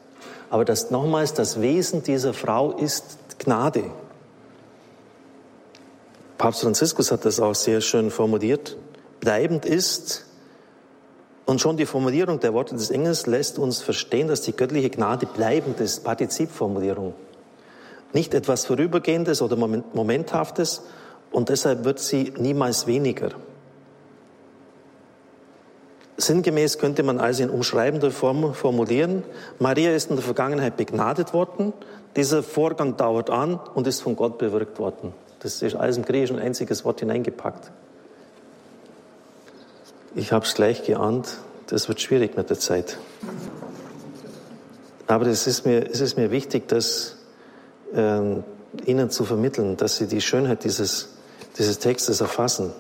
[0.50, 3.86] Aber das nochmals, das Wesen dieser Frau ist Gnade.
[6.38, 8.78] Papst Franziskus hat das auch sehr schön formuliert.
[9.20, 10.26] Bleibend ist,
[11.50, 15.26] und schon die Formulierung der Worte des Engels lässt uns verstehen, dass die göttliche Gnade
[15.26, 17.16] bleibend ist, Partizipformulierung.
[18.14, 20.84] Nicht etwas Vorübergehendes oder Momenthaftes,
[21.32, 23.32] und deshalb wird sie niemals weniger.
[26.18, 29.24] Sinngemäß könnte man also in umschreibender Form formulieren,
[29.58, 31.74] Maria ist in der Vergangenheit begnadet worden,
[32.16, 35.14] dieser Vorgang dauert an und ist von Gott bewirkt worden.
[35.40, 37.72] Das ist alles im Griechischen ein einziges Wort hineingepackt.
[40.16, 42.98] Ich habe es gleich geahnt, das wird schwierig mit der Zeit.
[45.08, 47.16] Aber es ist mir, es ist mir wichtig, das
[47.94, 48.36] äh,
[48.86, 51.10] Ihnen zu vermitteln, dass Sie die Schönheit dieses
[51.60, 52.72] dieses Textes erfassen.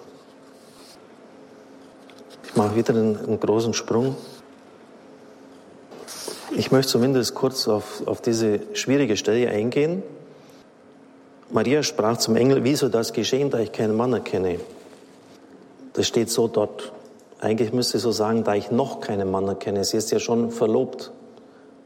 [2.45, 4.15] Ich mache wieder einen, einen großen Sprung.
[6.55, 10.01] Ich möchte zumindest kurz auf, auf diese schwierige Stelle eingehen.
[11.51, 14.59] Maria sprach zum Engel, wie soll das geschehen, da ich keinen Mann erkenne?
[15.93, 16.91] Das steht so dort.
[17.41, 19.83] Eigentlich müsste ich so sagen, da ich noch keinen Mann erkenne.
[19.85, 21.11] Sie ist ja schon verlobt.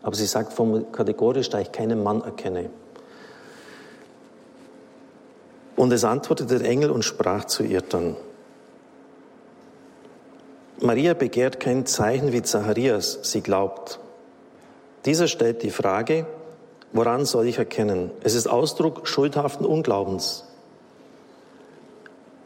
[0.02, 0.54] Aber sie sagt
[0.92, 2.70] kategorisch, da ich keinen Mann erkenne.
[5.76, 8.16] Und es antwortete der Engel und sprach zu ihr dann,
[10.80, 14.00] Maria begehrt kein Zeichen wie Zacharias, sie glaubt.
[15.06, 16.26] Dieser stellt die Frage,
[16.92, 18.12] woran soll ich erkennen?
[18.22, 20.46] Es ist Ausdruck schuldhaften Unglaubens.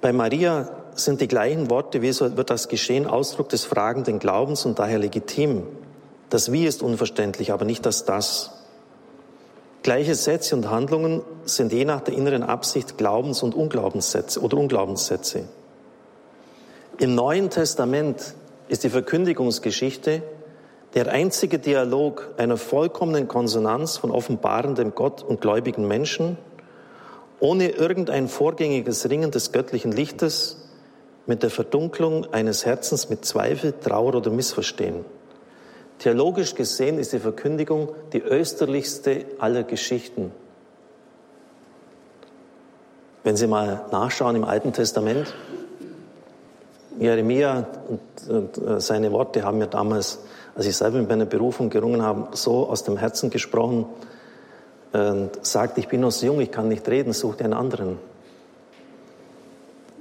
[0.01, 4.79] Bei Maria sind die gleichen Worte, wie wird das geschehen, Ausdruck des fragenden Glaubens und
[4.79, 5.63] daher legitim.
[6.29, 8.51] Das Wie ist unverständlich, aber nicht das Das.
[9.83, 15.45] Gleiche Sätze und Handlungen sind je nach der inneren Absicht Glaubens- und Unglaubenssätze oder Unglaubenssätze.
[16.97, 18.33] Im Neuen Testament
[18.67, 20.23] ist die Verkündigungsgeschichte
[20.93, 26.37] der einzige Dialog einer vollkommenen Konsonanz von offenbarendem Gott und gläubigen Menschen,
[27.39, 30.66] ohne irgendein vorgängiges Ringen des göttlichen Lichtes
[31.27, 35.05] mit der Verdunklung eines Herzens mit Zweifel, Trauer oder Missverstehen.
[35.99, 40.31] Theologisch gesehen ist die Verkündigung die österlichste aller Geschichten.
[43.23, 45.33] Wenn Sie mal nachschauen im Alten Testament,
[46.99, 47.67] Jeremia
[48.29, 50.19] und, äh, seine Worte haben mir damals,
[50.55, 53.85] als ich selber mit meiner Berufung gerungen habe, so aus dem Herzen gesprochen
[54.93, 57.99] und sagt, ich bin noch so jung, ich kann nicht reden, such dir einen anderen.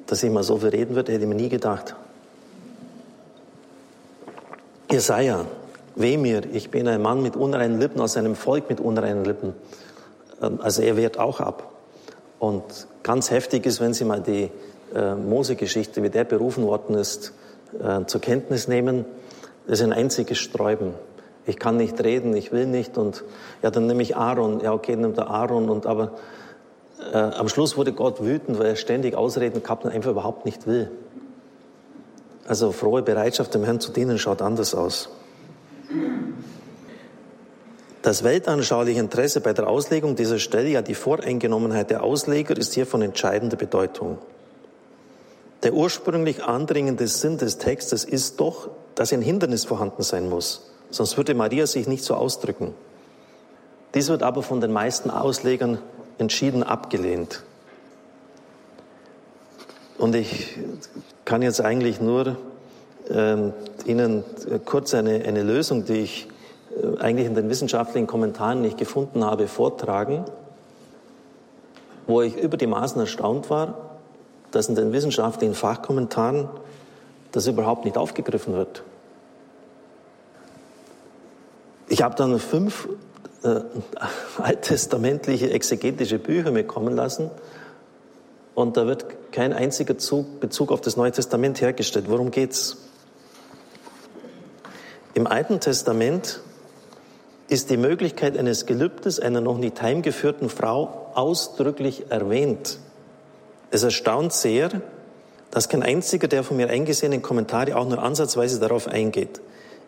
[0.07, 1.97] Dass ich mal so viel reden würde, hätte ich mir nie gedacht.
[4.90, 5.47] Jesaja,
[5.97, 9.55] Weh mir, ich bin ein Mann mit unreinen Lippen, aus einem Volk mit unreinen Lippen.
[10.42, 11.73] Ähm, also er wehrt auch ab.
[12.38, 12.62] Und
[13.03, 14.51] ganz heftig ist, wenn Sie mal die
[14.95, 17.33] äh, Mose-Geschichte, wie der berufen worden ist,
[17.83, 19.07] äh, zur Kenntnis nehmen.
[19.66, 20.92] Das ist ein einziges Sträuben.
[21.47, 22.99] Ich kann nicht reden, ich will nicht.
[22.99, 23.25] Und
[23.62, 24.61] ja, dann nehme ich Aaron.
[24.61, 25.71] Ja, okay, nimmt er Aaron.
[25.71, 26.12] Und aber
[27.12, 30.66] äh, am Schluss wurde Gott wütend, weil er ständig Ausreden gehabt und einfach überhaupt nicht
[30.66, 30.90] will.
[32.46, 35.09] Also frohe Bereitschaft, dem Herrn zu dienen, schaut anders aus.
[38.02, 42.87] Das weltanschauliche Interesse bei der Auslegung dieser Stelle, ja die Voreingenommenheit der Ausleger, ist hier
[42.87, 44.18] von entscheidender Bedeutung.
[45.64, 50.70] Der ursprünglich andringende Sinn des Textes ist doch, dass ein Hindernis vorhanden sein muss.
[50.90, 52.74] Sonst würde Maria sich nicht so ausdrücken.
[53.94, 55.78] Dies wird aber von den meisten Auslegern
[56.18, 57.42] entschieden abgelehnt.
[59.98, 60.59] Und ich
[61.24, 62.37] kann jetzt eigentlich nur
[63.09, 63.37] äh,
[63.85, 64.24] Ihnen
[64.64, 66.29] kurz eine, eine Lösung, die ich
[66.76, 70.24] äh, eigentlich in den wissenschaftlichen Kommentaren nicht gefunden habe, vortragen,
[72.07, 73.98] wo ich über die Maßen erstaunt war,
[74.50, 76.48] dass in den wissenschaftlichen Fachkommentaren
[77.33, 78.83] das überhaupt nicht aufgegriffen wird.
[81.88, 82.88] Ich habe dann fünf
[83.46, 83.61] äh,
[84.38, 87.30] alttestamentliche exegetische Bücher mir kommen lassen
[88.54, 92.06] und da wird kein einziger Zug, Bezug auf das Neue Testament hergestellt.
[92.09, 92.78] Worum geht's?
[95.14, 96.40] Im Alten Testament
[97.48, 102.78] ist die Möglichkeit eines Gelübdes einer noch nicht heimgeführten Frau ausdrücklich erwähnt.
[103.70, 104.82] Es erstaunt sehr,
[105.50, 109.40] dass kein einziger der von mir eingesehenen Kommentare auch nur ansatzweise darauf eingeht.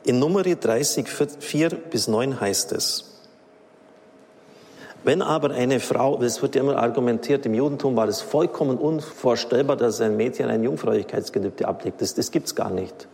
[0.05, 3.18] In Numeri 30, 4 bis 9 heißt es,
[5.09, 9.75] wenn aber eine Frau, es wird ja immer argumentiert, im Judentum war es vollkommen unvorstellbar,
[9.75, 12.03] dass ein Mädchen ein Jungfräulichkeitsgelübde ablegt.
[12.03, 13.09] Das, das gibt es gar nicht.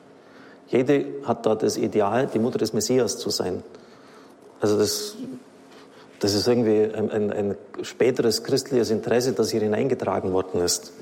[0.66, 3.62] Jede hat da das Ideal, die Mutter des Messias zu sein.
[4.60, 5.14] Also das,
[6.18, 10.94] das ist irgendwie ein, ein, ein späteres christliches Interesse, das hier hineingetragen worden ist.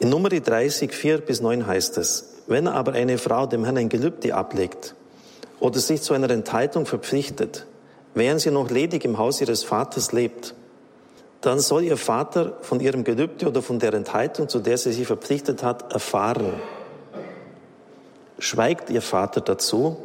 [0.00, 3.88] In Nummer 30, 4 bis 9 heißt es, wenn aber eine Frau dem Herrn ein
[3.88, 4.96] Gelübde ablegt
[5.60, 7.66] oder sich zu einer Enthaltung verpflichtet,
[8.14, 10.54] während sie noch ledig im Haus ihres Vaters lebt,
[11.40, 15.06] dann soll ihr Vater von ihrem Gelübde oder von der Enthaltung, zu der sie sich
[15.06, 16.52] verpflichtet hat, erfahren.
[18.38, 19.96] Schweigt ihr Vater dazu,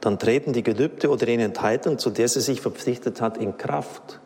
[0.00, 4.18] dann treten die Gelübde oder die Enthaltung, zu der sie sich verpflichtet hat, in Kraft.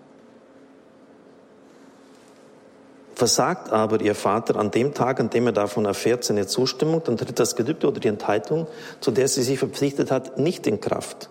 [3.15, 7.17] Versagt aber ihr Vater an dem Tag, an dem er davon erfährt, seine Zustimmung, dann
[7.17, 8.67] tritt das Gelübde oder die Enthaltung,
[9.01, 11.31] zu der sie sich verpflichtet hat, nicht in Kraft.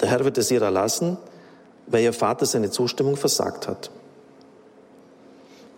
[0.00, 1.16] Der Herr wird es ihr erlassen,
[1.86, 3.90] weil ihr Vater seine Zustimmung versagt hat.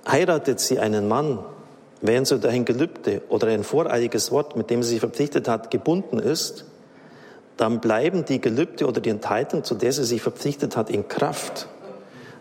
[0.06, 1.38] Heiratet sie einen Mann,
[2.00, 5.70] während sie durch ein Gelübde oder ein voreiliges Wort, mit dem sie sich verpflichtet hat,
[5.70, 6.64] gebunden ist,
[7.56, 11.68] dann bleiben die Gelübde oder die Enthaltung, zu der sie sich verpflichtet hat, in Kraft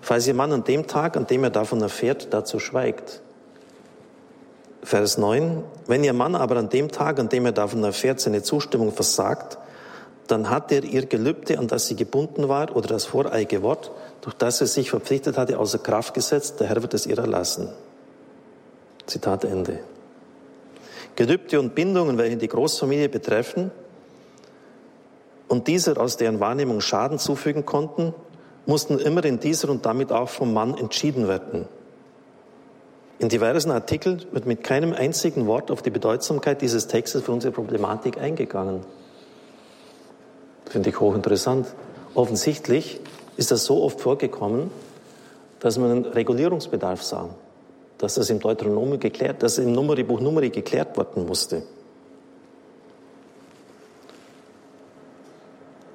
[0.07, 3.21] falls ihr Mann an dem Tag, an dem er davon erfährt, dazu schweigt.
[4.81, 5.63] Vers 9.
[5.85, 9.57] Wenn ihr Mann aber an dem Tag, an dem er davon erfährt, seine Zustimmung versagt,
[10.27, 14.35] dann hat er ihr Gelübde, an das sie gebunden war, oder das voreilige Wort, durch
[14.35, 17.69] das er sich verpflichtet hatte, außer Kraft gesetzt, der Herr wird es ihr erlassen.
[19.05, 19.79] Zitat Ende.
[21.15, 23.71] Gelübde und Bindungen, welche die Großfamilie betreffen
[25.47, 28.13] und dieser aus deren Wahrnehmung Schaden zufügen konnten,
[28.65, 31.67] mussten immer in dieser und damit auch vom Mann entschieden werden.
[33.19, 37.51] In diversen Artikeln wird mit keinem einzigen Wort auf die Bedeutsamkeit dieses Textes für unsere
[37.51, 38.81] Problematik eingegangen.
[40.69, 41.67] Finde ich hochinteressant.
[42.13, 42.99] Offensichtlich
[43.37, 44.71] ist das so oft vorgekommen,
[45.59, 47.29] dass man einen Regulierungsbedarf sah,
[47.97, 51.63] dass das im Deuteronomium geklärt, dass im Numeri-Buch Numeri geklärt werden musste.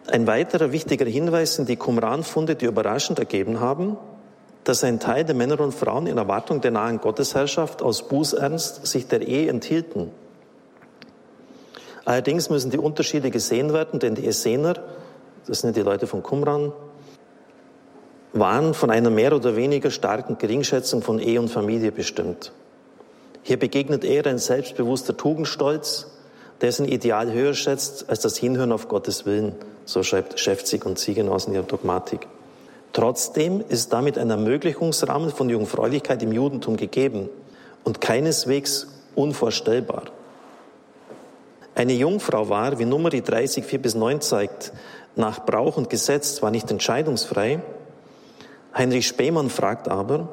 [0.07, 3.97] Ein weiterer wichtiger Hinweis sind die Qumran-Funde, die überraschend ergeben haben,
[4.65, 9.09] dass ein Teil der Männer und Frauen in Erwartung der nahen Gottesherrschaft aus Bußernst sich
[9.09, 10.11] der Ehe enthielten.
[12.05, 14.75] Allerdings müssen die Unterschiede gesehen werden, denn die Essener,
[15.47, 16.73] das sind die Leute von Qumran,
[18.33, 22.53] waren von einer mehr oder weniger starken Geringschätzung von Ehe und Familie bestimmt.
[23.43, 26.07] Hier begegnet eher ein selbstbewusster Tugendstolz,
[26.61, 31.47] dessen Ideal höher schätzt als das Hinhören auf Gottes Willen, so schreibt Schäfzig und Ziegenhaus
[31.47, 32.27] in ihrer Dogmatik.
[32.93, 37.29] Trotzdem ist damit ein Ermöglichungsrahmen von Jungfräulichkeit im Judentum gegeben
[37.85, 40.05] und keineswegs unvorstellbar.
[41.75, 44.73] Eine Jungfrau war, wie Nummer 30, 4 bis 9 zeigt,
[45.17, 47.61] nach Brauch und Gesetz zwar nicht entscheidungsfrei.
[48.77, 50.29] Heinrich Spemann fragt aber,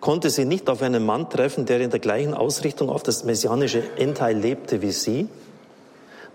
[0.00, 3.82] konnte sie nicht auf einen Mann treffen, der in der gleichen Ausrichtung auf das messianische
[3.96, 5.28] Endteil lebte wie sie?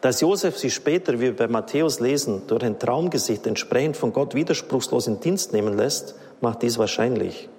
[0.02, 4.36] Dass Josef sie später, wie wir bei Matthäus lesen, durch ein Traumgesicht entsprechend von Gott
[4.36, 7.50] widerspruchslos in Dienst nehmen lässt, macht dies wahrscheinlich.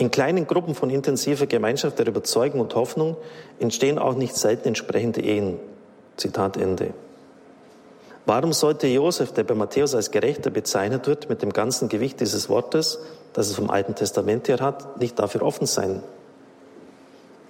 [0.00, 3.18] In kleinen Gruppen von intensiver Gemeinschaft der Überzeugung und Hoffnung
[3.58, 5.58] entstehen auch nicht selten entsprechende Ehen.
[6.16, 6.94] Zitat Ende.
[8.24, 12.48] Warum sollte Josef, der bei Matthäus als Gerechter bezeichnet wird, mit dem ganzen Gewicht dieses
[12.48, 12.98] Wortes,
[13.34, 16.02] das es vom Alten Testament her hat, nicht dafür offen sein?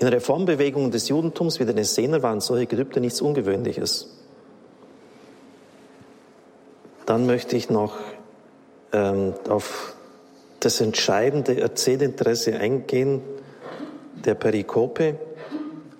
[0.01, 4.09] In Reformbewegungen des Judentums wie den Essener waren solche Gelübde nichts Ungewöhnliches.
[7.07, 7.94] Dann möchte ich noch
[8.92, 9.94] ähm, auf
[10.61, 13.22] das entscheidende Erzählinteresse eingehen
[14.24, 15.16] der Perikope.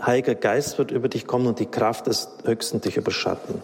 [0.01, 3.63] Heiliger Geist wird über dich kommen und die Kraft des Höchsten dich überschatten.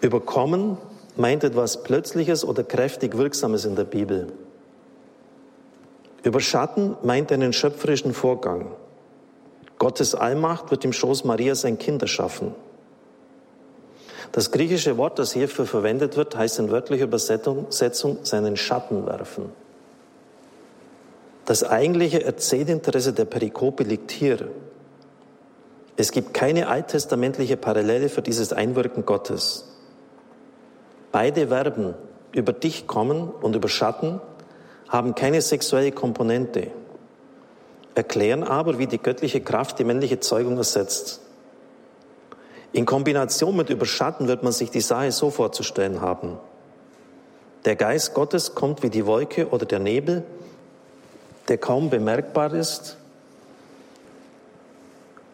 [0.00, 0.78] Überkommen
[1.16, 4.32] meint etwas Plötzliches oder kräftig Wirksames in der Bibel.
[6.22, 8.72] Überschatten meint einen schöpferischen Vorgang.
[9.78, 12.54] Gottes Allmacht wird im Schoß Marias ein Kind erschaffen.
[14.34, 17.68] Das griechische Wort, das hierfür verwendet wird, heißt in wörtlicher Übersetzung
[18.24, 19.52] seinen Schatten werfen.
[21.44, 24.48] Das eigentliche Erzählinteresse der Perikope liegt hier.
[25.96, 29.68] Es gibt keine alttestamentliche Parallele für dieses Einwirken Gottes.
[31.12, 31.94] Beide Verben
[32.32, 34.20] über dich kommen und überschatten
[34.88, 36.72] haben keine sexuelle Komponente,
[37.94, 41.23] erklären aber, wie die göttliche Kraft die männliche Zeugung ersetzt.
[42.74, 46.38] In Kombination mit Überschatten wird man sich die Sache so vorzustellen haben.
[47.64, 50.24] Der Geist Gottes kommt wie die Wolke oder der Nebel,
[51.46, 52.96] der kaum bemerkbar ist,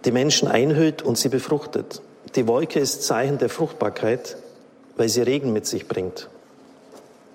[0.04, 2.02] die Menschen einhüllt und sie befruchtet.
[2.36, 4.36] Die Wolke ist Zeichen der Fruchtbarkeit,
[4.98, 6.28] weil sie Regen mit sich bringt.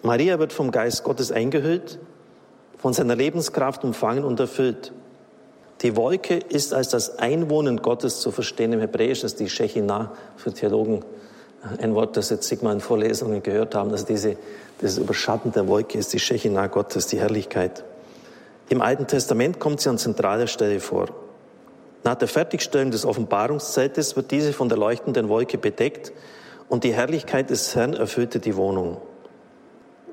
[0.03, 1.97] Maria wird vom Geist Gottes eingehüllt,
[2.77, 4.91] von seiner Lebenskraft umfangen und erfüllt.
[5.81, 8.73] Die Wolke ist als das Einwohnen Gottes zu verstehen.
[8.73, 11.03] Im Hebräischen ist die Shechinah für Theologen
[11.79, 13.91] ein Wort, das jetzt Sigmar in Vorlesungen gehört haben.
[13.91, 14.37] Also diese,
[14.81, 17.83] dieses Überschatten der Wolke ist die Shechinah Gottes, die Herrlichkeit.
[18.69, 21.09] Im Alten Testament kommt sie an zentraler Stelle vor.
[22.03, 26.13] Nach der Fertigstellung des Offenbarungszeltes wird diese von der leuchtenden Wolke bedeckt
[26.69, 28.97] und die Herrlichkeit des Herrn erfüllte die Wohnung.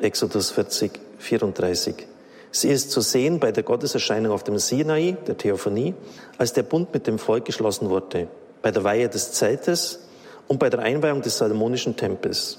[0.00, 2.06] Exodus 40, 34.
[2.54, 5.94] Sie ist zu sehen bei der Gotteserscheinung auf dem Sinai, der Theophanie,
[6.36, 8.28] als der Bund mit dem Volk geschlossen wurde,
[8.60, 10.00] bei der Weihe des Zeltes
[10.48, 12.58] und bei der Einweihung des Salomonischen Tempels.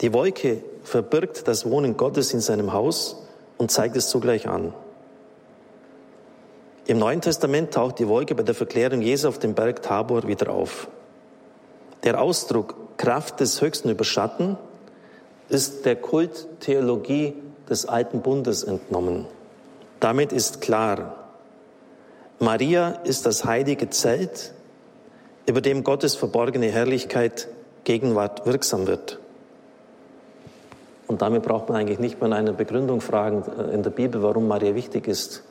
[0.00, 3.24] Die Wolke verbirgt das Wohnen Gottes in seinem Haus
[3.58, 4.74] und zeigt es zugleich an.
[6.86, 10.50] Im Neuen Testament taucht die Wolke bei der Verklärung Jesu auf dem Berg Tabor wieder
[10.50, 10.88] auf.
[12.02, 14.58] Der Ausdruck Kraft des Höchsten überschatten
[15.48, 17.34] ist der Kulttheologie
[17.68, 19.26] des alten Bundes entnommen.
[20.00, 21.30] Damit ist klar,
[22.38, 24.52] Maria ist das heilige Zelt,
[25.46, 27.48] über dem Gottes verborgene Herrlichkeit
[27.84, 29.20] Gegenwart wirksam wird.
[31.06, 34.48] Und damit braucht man eigentlich nicht mehr eine Begründung fragen äh, in der Bibel, warum
[34.48, 35.44] Maria wichtig ist.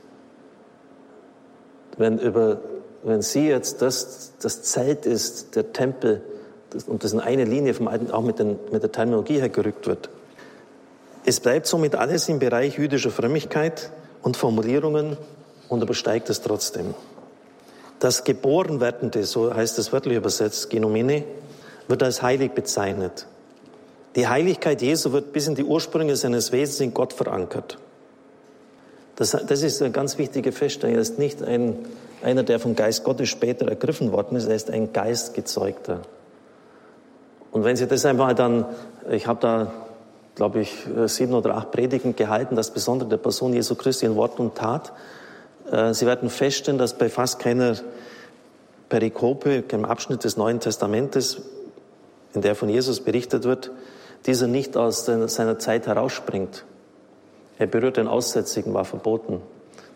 [1.98, 2.60] Wenn, über,
[3.04, 6.22] wenn sie jetzt das, das Zelt ist, der Tempel,
[6.72, 9.88] das, und das in eine Linie vom Alten auch mit, den, mit der Terminologie hergerückt
[9.88, 10.10] wird,
[11.26, 15.18] es bleibt somit alles im Bereich jüdischer Frömmigkeit und Formulierungen
[15.70, 16.94] und übersteigt es trotzdem.
[18.00, 21.24] Das Geborenwerdende, so heißt es wörtlich übersetzt, Genomene,
[21.88, 23.26] wird als heilig bezeichnet.
[24.16, 27.78] Die Heiligkeit Jesu wird bis in die Ursprünge seines Wesens in Gott verankert.
[29.16, 30.96] Das, das ist eine ganz wichtige Feststellung.
[30.96, 31.78] Er ist nicht ein,
[32.22, 36.02] einer, der vom Geist Gottes später ergriffen worden ist, er ist ein Geistgezeugter.
[37.52, 38.66] Und wenn Sie das einmal dann,
[39.10, 39.85] ich habe da
[40.36, 44.16] glaube ich, äh, sieben oder acht Predigen gehalten, das Besondere der Person Jesu Christi in
[44.16, 44.94] Wort und Tat.
[45.72, 47.76] Äh, Sie werden feststellen, dass bei fast keiner
[48.90, 51.42] Perikope, keinem Abschnitt des Neuen Testamentes,
[52.34, 53.72] in der von Jesus berichtet wird,
[54.26, 56.66] dieser nicht aus seiner Zeit herausspringt.
[57.58, 59.42] Er berührt den Aussätzigen, war verboten.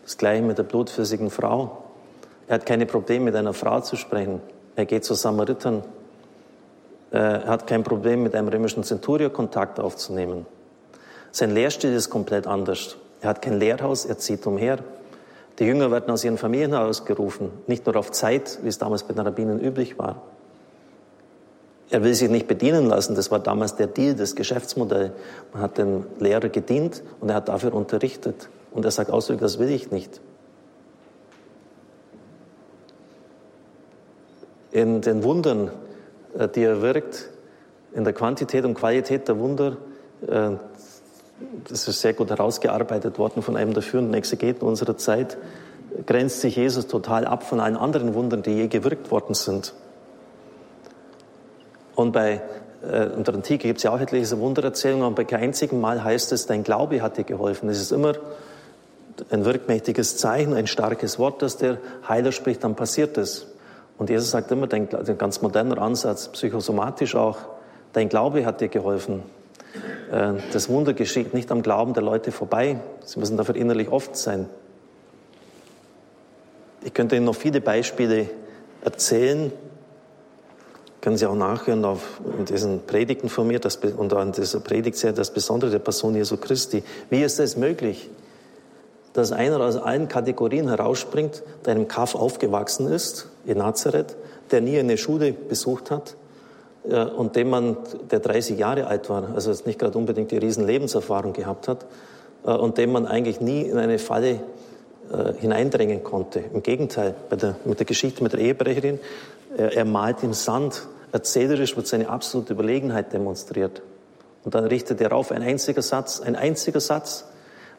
[0.04, 1.84] Das gleiche mit der blutflüssigen Frau.
[2.48, 4.40] Er hat keine Probleme, mit einer Frau zu sprechen.
[4.76, 5.84] Er geht zu Samaritern.
[7.12, 10.46] Äh, er hat kein Problem, mit einem römischen Zenturier Kontakt aufzunehmen.
[11.32, 12.96] Sein Lehrstil ist komplett anders.
[13.20, 14.78] Er hat kein Lehrhaus, er zieht umher.
[15.58, 19.12] Die Jünger werden aus ihren Familien herausgerufen, nicht nur auf Zeit, wie es damals bei
[19.12, 20.22] den Rabbinen üblich war.
[21.90, 25.12] Er will sich nicht bedienen lassen, das war damals der Deal, das Geschäftsmodell.
[25.52, 28.48] Man hat dem Lehrer gedient und er hat dafür unterrichtet.
[28.70, 30.20] Und er sagt ausdrücklich, das will ich nicht.
[34.70, 35.70] In den Wundern äh,
[36.54, 37.28] die er wirkt,
[37.92, 39.76] in der Quantität und Qualität der Wunder,
[40.26, 40.50] äh,
[41.68, 45.38] das ist sehr gut herausgearbeitet worden von einem der führenden Exegeten unserer Zeit,
[46.06, 49.74] grenzt sich Jesus total ab von allen anderen Wundern, die je gewirkt worden sind.
[51.94, 52.40] Und bei
[52.82, 56.02] äh, in der Antike gibt es ja auch etliche Wundererzählungen, aber bei keinem einzigen Mal
[56.02, 57.68] heißt es, dein Glaube hat dir geholfen.
[57.68, 58.14] Es ist immer
[59.30, 61.78] ein wirkmächtiges Zeichen, ein starkes Wort, das der
[62.08, 63.46] Heiler spricht, dann passiert es.
[64.00, 67.36] Und Jesus sagt immer, dein, ein ganz moderner Ansatz, psychosomatisch auch,
[67.92, 69.22] dein Glaube hat dir geholfen.
[70.10, 72.80] Äh, das Wunder geschieht nicht am Glauben der Leute vorbei.
[73.04, 74.48] Sie müssen dafür innerlich oft sein.
[76.82, 78.30] Ich könnte Ihnen noch viele Beispiele
[78.82, 79.52] erzählen.
[81.02, 85.30] Können Sie auch nachhören auf diesen Predigten von mir das, und an dieser Predigtserie das
[85.30, 86.82] Besondere der Person Jesu Christi.
[87.10, 88.08] Wie ist es möglich,
[89.12, 94.16] dass einer aus allen Kategorien herausspringt, der einem Kaff aufgewachsen ist, in Nazareth,
[94.50, 96.16] der nie eine Schule besucht hat
[96.88, 97.76] äh, und dem man,
[98.10, 101.86] der 30 Jahre alt war, also nicht gerade unbedingt die riesen Lebenserfahrung gehabt hat
[102.44, 104.40] äh, und dem man eigentlich nie in eine Falle
[105.12, 106.42] äh, hineindrängen konnte.
[106.52, 109.00] Im Gegenteil, bei der, mit der Geschichte mit der Ehebrecherin,
[109.56, 113.82] er, er malt im Sand, erzählerisch wird seine absolute Überlegenheit demonstriert.
[114.44, 117.26] Und dann richtet er auf ein einziger Satz, ein einziger Satz,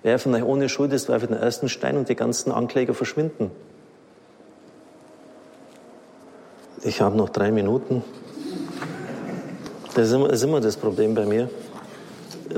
[0.03, 3.51] Wer von euch ohne Schuld ist, werfe den ersten Stein und die ganzen Ankläger verschwinden.
[6.83, 8.03] Ich habe noch drei Minuten.
[9.93, 11.49] Das ist immer das, ist immer das Problem bei mir.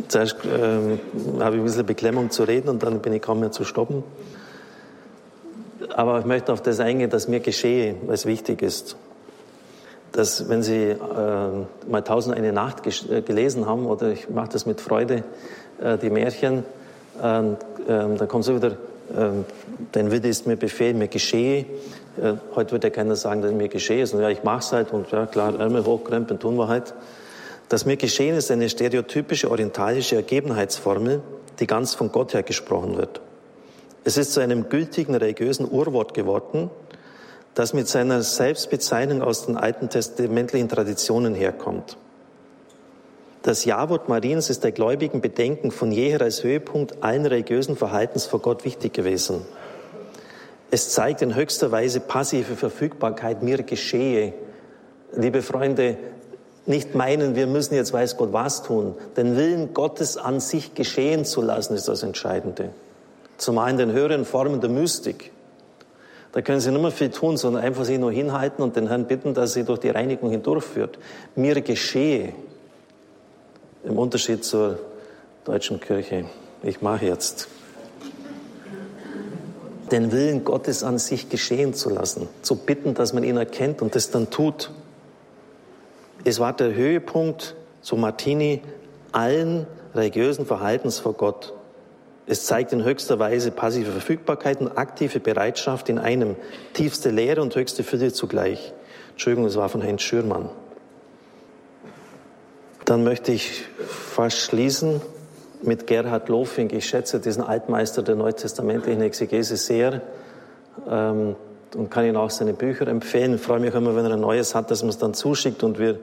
[0.07, 0.99] Zuerst ähm,
[1.39, 4.03] habe ich ein bisschen Beklemmung zu reden und dann bin ich kaum mehr zu stoppen.
[5.93, 8.95] Aber ich möchte auf das eingehen, dass mir geschehe, was wichtig ist.
[10.13, 10.97] Dass, wenn Sie äh,
[11.89, 15.23] mal Tausend eine Nacht äh, gelesen haben, oder ich mache das mit Freude,
[15.81, 16.63] äh, die Märchen,
[17.21, 17.57] ähm,
[17.87, 18.77] ähm, dann kommt so wieder,
[19.15, 19.45] ähm,
[19.91, 21.65] dein Wille ist mir Befehl, mir geschehe.
[22.21, 25.11] Äh, heute wird ja keiner sagen, dass mir geschehe, sondern ja, ich mach's halt und
[25.11, 26.93] ja, klar, Ärmel hochkrempeln tun wir halt.
[27.69, 31.21] Das mir geschehen ist eine stereotypische orientalische Ergebenheitsformel,
[31.59, 33.21] die ganz von Gott her gesprochen wird.
[34.03, 36.69] Es ist zu einem gültigen religiösen Urwort geworden,
[37.55, 41.97] das mit seiner Selbstbezeichnung aus den alten testamentlichen Traditionen herkommt.
[43.43, 48.39] Das Ja-Wort Mariens ist der gläubigen Bedenken von jeher als Höhepunkt allen religiösen Verhaltens vor
[48.39, 49.41] Gott wichtig gewesen.
[50.71, 54.31] Es zeigt in höchster Weise passive Verfügbarkeit, mir geschehe.
[55.13, 55.97] Liebe Freunde,
[56.65, 58.95] nicht meinen, wir müssen jetzt weiß Gott was tun.
[59.17, 62.69] Den Willen Gottes an sich geschehen zu lassen, ist das Entscheidende.
[63.35, 65.33] Zumal in den höheren Formen der Mystik.
[66.31, 69.05] Da können Sie nicht mehr viel tun, sondern einfach sich nur hinhalten und den Herrn
[69.05, 70.97] bitten, dass er Sie durch die Reinigung hindurchführt.
[71.35, 72.31] Mir geschehe
[73.83, 74.79] im Unterschied zur
[75.45, 76.25] deutschen Kirche.
[76.61, 77.47] Ich mache jetzt.
[79.91, 83.95] Den Willen Gottes an sich geschehen zu lassen, zu bitten, dass man ihn erkennt und
[83.95, 84.71] das dann tut.
[86.23, 88.61] Es war der Höhepunkt, so Martini,
[89.11, 91.53] allen religiösen Verhaltens vor Gott.
[92.25, 96.37] Es zeigt in höchster Weise passive Verfügbarkeit und aktive Bereitschaft in einem,
[96.71, 98.73] tiefste Lehre und höchste Fülle zugleich.
[99.11, 100.49] Entschuldigung, das war von Heinz Schürmann.
[102.85, 105.01] Dann möchte ich fast schließen
[105.61, 106.73] mit Gerhard Lofink.
[106.73, 110.01] Ich schätze diesen Altmeister der neutestamentlichen Exegese sehr
[110.89, 111.35] ähm,
[111.75, 113.35] und kann Ihnen auch seine Bücher empfehlen.
[113.35, 115.79] Ich freue mich immer, wenn er ein neues hat, dass man es dann zuschickt und
[115.79, 115.99] wir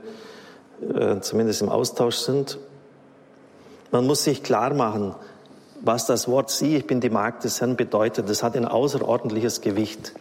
[0.95, 2.59] äh, zumindest im Austausch sind.
[3.91, 5.15] Man muss sich klar machen,
[5.83, 8.31] was das Wort Sie, ich bin die Magd des Herrn bedeutet.
[8.31, 10.15] Das hat ein außerordentliches Gewicht.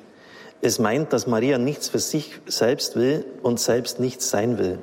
[0.62, 4.80] Es meint, dass Maria nichts für sich selbst will und selbst nichts sein will.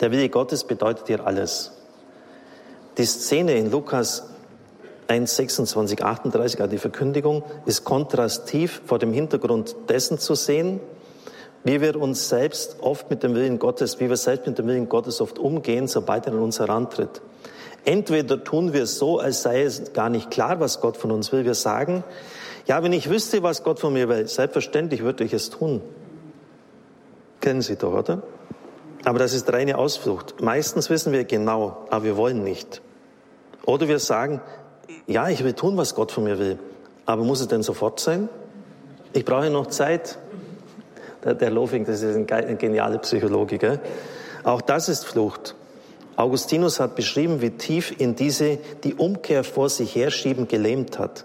[0.00, 1.72] Der Wille Gottes bedeutet hier alles.
[2.98, 4.24] Die Szene in Lukas
[5.08, 10.80] 1, 26, 38, also die Verkündigung, ist kontrastiv vor dem Hintergrund dessen zu sehen,
[11.64, 14.88] wie wir uns selbst oft mit dem Willen Gottes, wie wir selbst mit dem Willen
[14.88, 17.22] Gottes oft umgehen, sobald er an uns herantritt.
[17.84, 21.44] Entweder tun wir so, als sei es gar nicht klar, was Gott von uns will.
[21.44, 22.02] Wir sagen,
[22.66, 25.82] ja, wenn ich wüsste, was Gott von mir will, selbstverständlich würde ich es tun.
[27.40, 28.22] Kennen Sie doch, oder?
[29.04, 30.40] Aber das ist reine Ausflucht.
[30.40, 32.80] Meistens wissen wir genau, aber wir wollen nicht.
[33.66, 34.40] Oder wir sagen,
[35.06, 36.58] ja, ich will tun, was Gott von mir will.
[37.06, 38.28] Aber muss es denn sofort sein?
[39.12, 40.18] Ich brauche noch Zeit.
[41.22, 43.58] Der, der Lofing, das ist ein, ein genialer Psychologe.
[43.58, 43.80] Gell?
[44.42, 45.54] Auch das ist Flucht.
[46.16, 51.24] Augustinus hat beschrieben, wie tief in diese die Umkehr vor sich herschieben gelähmt hat.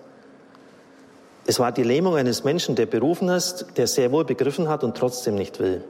[1.45, 4.97] Es war die Lähmung eines Menschen, der berufen ist, der sehr wohl begriffen hat und
[4.97, 5.83] trotzdem nicht will.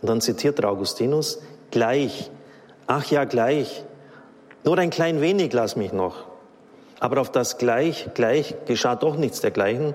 [0.00, 1.40] Und dann zitiert der Augustinus,
[1.70, 2.30] gleich,
[2.86, 3.84] ach ja, gleich,
[4.64, 6.26] nur ein klein wenig lass mich noch.
[7.00, 9.94] Aber auf das gleich, gleich geschah doch nichts dergleichen.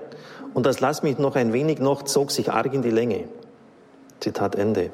[0.54, 3.24] Und das lass mich noch ein wenig noch zog sich arg in die Länge.
[4.20, 4.90] Zitat Ende.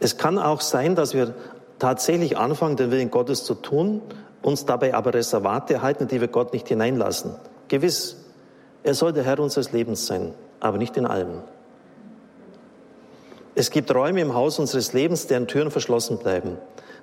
[0.00, 1.34] Es kann auch sein, dass wir
[1.78, 4.00] tatsächlich anfangen, den Willen Gottes zu tun,
[4.42, 7.34] uns dabei aber Reservate erhalten, die wir Gott nicht hineinlassen.
[7.68, 8.16] Gewiss,
[8.82, 11.40] er soll der Herr unseres Lebens sein, aber nicht in allem.
[13.56, 16.58] Es gibt Räume im Haus unseres Lebens, deren Türen verschlossen bleiben.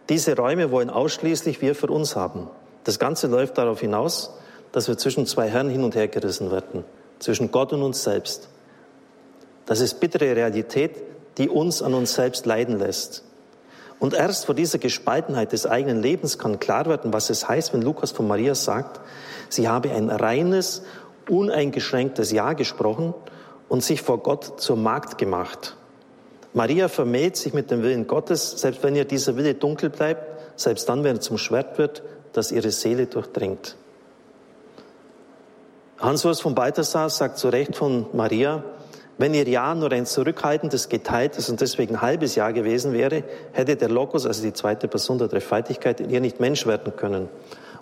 [0.10, 2.50] Diese Räume wollen ausschließlich wir für uns haben.
[2.84, 4.32] Das Ganze läuft darauf hinaus,
[4.74, 6.84] dass wir zwischen zwei Herren hin und her gerissen werden,
[7.20, 8.50] zwischen Gott und uns selbst.
[9.66, 11.02] Das ist bittere Realität,
[11.38, 13.24] die uns an uns selbst leiden lässt.
[14.00, 17.82] Und erst vor dieser Gespaltenheit des eigenen Lebens kann klar werden, was es heißt, wenn
[17.82, 19.00] Lukas von Maria sagt,
[19.48, 20.82] sie habe ein reines,
[21.30, 23.14] uneingeschränktes Ja gesprochen
[23.70, 25.78] und sich vor Gott zur Magd gemacht.
[26.54, 30.90] Maria vermählt sich mit dem Willen Gottes, selbst wenn ihr dieser Wille dunkel bleibt, selbst
[30.90, 33.78] dann, wenn er zum Schwert wird, das ihre Seele durchdringt.
[36.00, 38.64] Hans-Urs von Balthasar sagt zu Recht von Maria,
[39.18, 43.76] wenn ihr Jahr nur ein zurückhaltendes, geteiltes und deswegen ein halbes Jahr gewesen wäre, hätte
[43.76, 47.30] der Logos, also die zweite Person der Dreifaltigkeit, in ihr nicht Mensch werden können.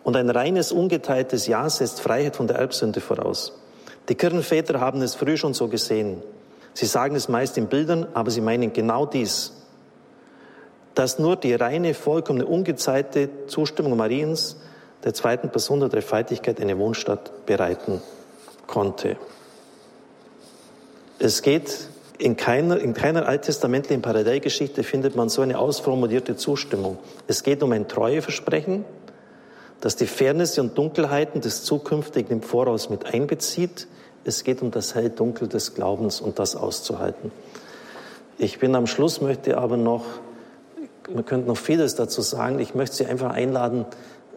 [0.04, 3.58] Und ein reines, ungeteiltes Jahr setzt Freiheit von der Erbsünde voraus.
[4.10, 6.22] Die Kirchenväter haben es früh schon so gesehen.
[6.80, 9.52] Sie sagen es meist in Bildern, aber sie meinen genau dies.
[10.96, 14.56] Dass nur die reine, vollkommene, ungezeilte Zustimmung Mariens
[15.04, 18.02] der zweiten Person der Dreifaltigkeit eine Wohnstadt bereiten
[18.66, 19.18] konnte.
[21.20, 26.98] Es geht in keiner, in keiner alttestamentlichen Parallelgeschichte findet man so eine ausformulierte Zustimmung.
[27.28, 28.86] Es geht um ein Treueversprechen,
[29.82, 33.88] das die Fairness und Dunkelheiten des Zukünftigen im Voraus mit einbezieht.
[34.26, 37.32] Es geht um das Hell-Dunkel des Glaubens und das auszuhalten.
[38.38, 40.06] Ich bin am Schluss, möchte aber noch,
[41.14, 42.60] man könnte noch vieles dazu sagen.
[42.60, 43.86] Ich möchte Sie einfach einladen,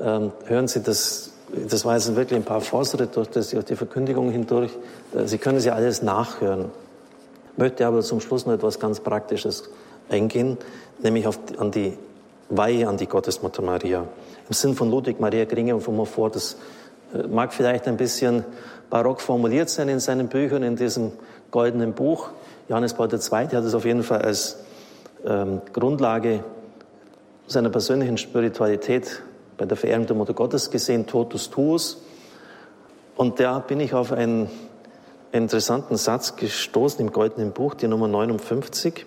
[0.01, 1.33] ähm, hören Sie das,
[1.69, 4.73] das war jetzt wirklich ein paar Fortschritte durch, durch die Verkündigung hindurch.
[5.15, 6.71] Äh, Sie können Sie alles nachhören.
[7.53, 9.69] Ich möchte aber zum Schluss noch etwas ganz Praktisches
[10.09, 10.59] eingehen,
[11.03, 11.97] nämlich auf, an die
[12.49, 14.07] Weihe an die Gottesmutter Maria.
[14.49, 16.57] Im Sinn von Ludwig Maria Gringe und von Montfort, das
[17.15, 18.45] äh, mag vielleicht ein bisschen
[18.93, 21.13] barock formuliert sein in seinen Büchern, in diesem
[21.51, 22.29] goldenen Buch.
[22.69, 23.21] Johannes Paul II.
[23.21, 24.59] hat es auf jeden Fall als
[25.25, 26.45] ähm, Grundlage
[27.47, 29.23] seiner persönlichen Spiritualität
[29.57, 32.03] bei der Verehrung der Mutter Gottes gesehen, Totus Tuus.
[33.17, 34.51] Und da bin ich auf einen
[35.33, 39.07] interessanten Satz gestoßen im Goldenen Buch, die Nummer 59.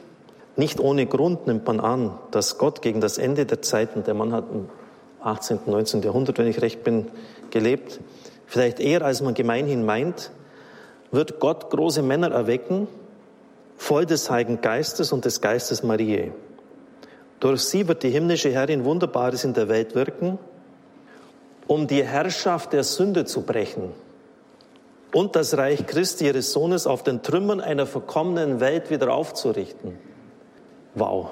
[0.56, 4.34] Nicht ohne Grund nimmt man an, dass Gott gegen das Ende der Zeiten, der Mann
[4.34, 4.68] hat im
[5.22, 6.02] 18., 19.
[6.02, 7.06] Jahrhundert, wenn ich recht bin,
[7.52, 8.00] gelebt,
[8.46, 10.32] vielleicht eher als man gemeinhin meint,
[11.12, 12.88] wird Gott große Männer erwecken,
[13.78, 16.32] voll des Heiligen Geistes und des Geistes Mariä.
[17.40, 20.40] Durch sie wird die himmlische Herrin Wunderbares in der Welt wirken,
[21.68, 23.92] um die Herrschaft der Sünde zu brechen
[25.14, 29.98] und das Reich Christi ihres Sohnes auf den Trümmern einer verkommenen Welt wieder aufzurichten.
[30.94, 31.32] Wow.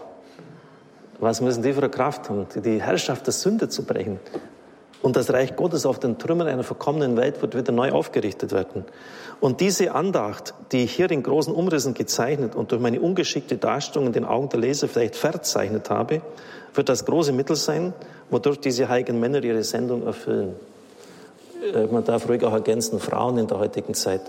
[1.20, 4.20] Was müssen die für eine Kraft haben, die Herrschaft der Sünde zu brechen?
[5.04, 8.86] Und das Reich Gottes auf den Trümmern einer verkommenen Welt wird wieder neu aufgerichtet werden.
[9.41, 14.08] Und diese Andacht, die ich hier in großen Umrissen gezeichnet und durch meine ungeschickte Darstellung
[14.08, 16.22] in den Augen der Leser vielleicht verzeichnet habe,
[16.74, 17.93] wird das große Mittel sein,
[18.30, 20.56] wodurch diese heiligen Männer ihre Sendung erfüllen.
[21.74, 24.22] Äh, man darf ruhig auch ergänzen, Frauen in der heutigen Zeit.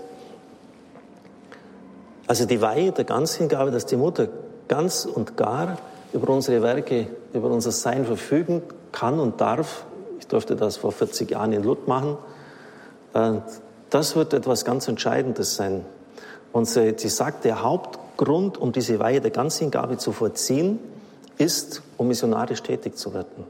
[2.27, 4.27] Also die Weihe der Ganzhingabe, dass die Mutter
[4.67, 5.77] ganz und gar
[6.11, 8.61] über unsere Werke, über unser Sein verfügen
[8.91, 9.85] kann und darf,
[10.25, 12.17] ich durfte das vor 40 Jahren in Lut machen.
[13.13, 13.33] Äh,
[13.91, 15.85] das wird etwas ganz Entscheidendes sein.
[16.51, 20.79] Und sie, sie sagt, der Hauptgrund, um diese Weihe der Ganzhingabe zu vollziehen,
[21.37, 23.45] ist, um missionarisch tätig zu werden.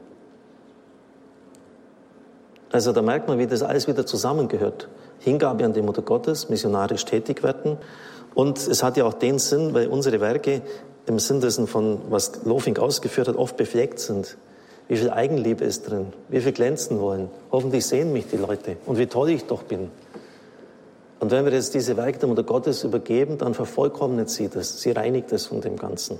[2.70, 4.88] Also da merkt man, wie das alles wieder zusammengehört.
[5.20, 7.78] Hingabe an die Mutter Gottes, missionarisch tätig werden.
[8.34, 10.60] Und es hat ja auch den Sinn, weil unsere Werke
[11.06, 14.36] im Sinn dessen von, was Lofing ausgeführt hat, oft befleckt sind.
[14.88, 16.12] Wie viel Eigenliebe ist drin?
[16.28, 17.28] Wie viel glänzen wollen?
[17.50, 19.90] Hoffentlich sehen mich die Leute und wie toll ich doch bin.
[21.18, 24.80] Und wenn wir jetzt diese Werke Mutter Gottes übergeben, dann vervollkommnet sie das.
[24.80, 26.18] Sie reinigt es von dem Ganzen.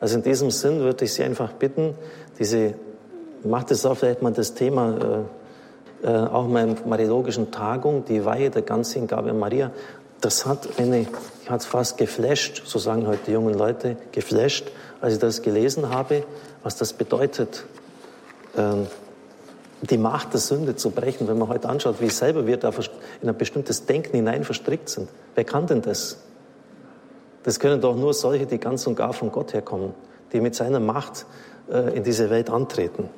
[0.00, 1.94] Also in diesem Sinn würde ich Sie einfach bitten,
[2.38, 2.74] diese,
[3.44, 5.24] macht es auch vielleicht mal das Thema,
[6.02, 9.70] äh, äh, auch meiner mariologischen Tagung, die Weihe der Ganzhingabe Maria.
[10.20, 11.06] Das hat eine,
[11.48, 16.24] hat fast geflasht, so sagen heute die jungen Leute, geflasht, als ich das gelesen habe,
[16.64, 17.64] was das bedeutet,
[18.54, 22.70] die Macht der Sünde zu brechen, wenn man heute anschaut, wie selber wir da
[23.20, 25.08] in ein bestimmtes Denken hinein verstrickt sind.
[25.34, 26.18] Wer kann denn das?
[27.42, 29.94] Das können doch nur solche, die ganz und gar von Gott herkommen,
[30.32, 31.26] die mit seiner Macht
[31.70, 33.08] äh, in diese Welt antreten.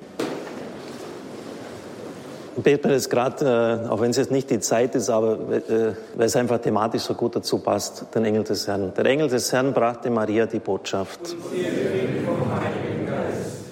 [2.56, 5.32] Ich bete mir jetzt gerade, äh, auch wenn es jetzt nicht die Zeit ist, aber
[5.50, 8.94] äh, weil es einfach thematisch so gut dazu passt, den Engel des Herrn.
[8.96, 11.36] Der Engel des Herrn brachte Maria die Botschaft.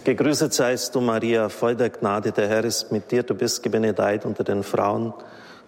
[0.05, 4.27] Gegrüßet seist du, Maria, voll der Gnade, der Herr ist mit dir, du bist gebenedeit
[4.27, 5.15] unter den Frauen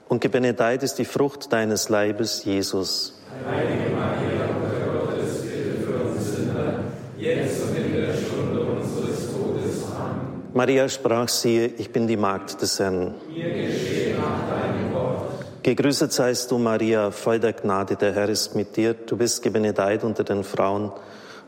[0.09, 3.15] und gebenedeit ist die Frucht deines Leibes, Jesus.
[3.49, 6.81] Heilige Maria, Mutter Gottes, bitte für uns Sünder,
[7.17, 9.85] jetzt und in der Stunde unseres Todes.
[9.97, 10.43] Amen.
[10.53, 13.15] Maria sprach, siehe, ich bin die Magd des Herrn.
[13.29, 15.31] Mir geschehe nach deinem Wort.
[15.63, 20.03] Gegrüßet seist du, Maria, voll der Gnade, der Herr ist mit dir, du bist gebenedeit
[20.03, 20.91] unter den Frauen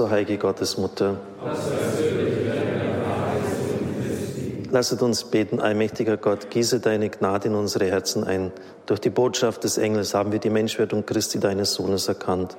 [0.00, 1.16] o heilige Gottesmutter.
[4.70, 8.52] Lasset uns beten, allmächtiger Gott, gieße deine Gnade in unsere Herzen ein.
[8.84, 12.56] Durch die Botschaft des Engels haben wir die Menschwerdung Christi, deines Sohnes, erkannt.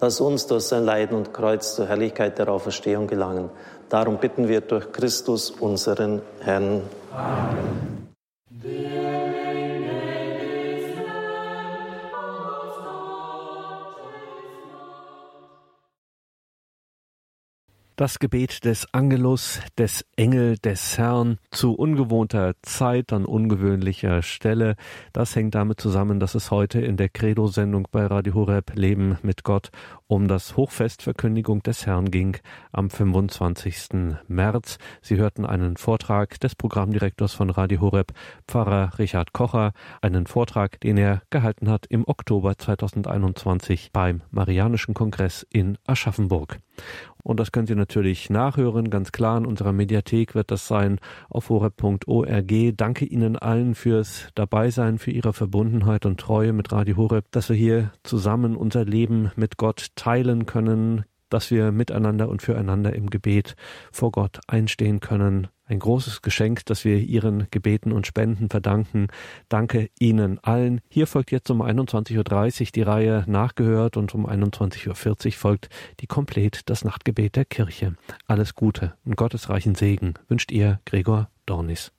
[0.00, 3.50] Lass uns durch sein Leiden und Kreuz zur Herrlichkeit der Auferstehung gelangen.
[3.88, 6.82] Darum bitten wir durch Christus, unseren Herrn.
[7.12, 9.17] Amen.
[17.98, 24.76] Das Gebet des Angelus, des Engel des Herrn zu ungewohnter Zeit an ungewöhnlicher Stelle,
[25.12, 29.42] das hängt damit zusammen, dass es heute in der Credo-Sendung bei Radio Horeb Leben mit
[29.42, 29.72] Gott
[30.06, 32.36] um das Hochfestverkündigung des Herrn ging
[32.70, 33.88] am 25.
[34.28, 34.78] März.
[35.02, 38.12] Sie hörten einen Vortrag des Programmdirektors von Radio Horeb,
[38.46, 45.44] Pfarrer Richard Kocher, einen Vortrag, den er gehalten hat im Oktober 2021 beim Marianischen Kongress
[45.50, 46.60] in Aschaffenburg.
[47.28, 49.36] Und das können Sie natürlich nachhören, ganz klar.
[49.36, 50.98] In unserer Mediathek wird das sein
[51.28, 52.52] auf horeb.org.
[52.74, 57.56] Danke Ihnen allen fürs Dabeisein, für Ihre Verbundenheit und Treue mit Radio Horeb, dass wir
[57.56, 63.56] hier zusammen unser Leben mit Gott teilen können, dass wir miteinander und füreinander im Gebet
[63.92, 65.48] vor Gott einstehen können.
[65.68, 69.08] Ein großes Geschenk, das wir Ihren Gebeten und Spenden verdanken.
[69.50, 70.80] Danke Ihnen allen.
[70.88, 74.94] Hier folgt jetzt um 21.30 Uhr die Reihe Nachgehört und um 21.40 Uhr
[75.34, 75.68] folgt
[76.00, 77.94] die Komplett das Nachtgebet der Kirche.
[78.26, 81.92] Alles Gute und gottesreichen Segen wünscht Ihr Gregor Dornis.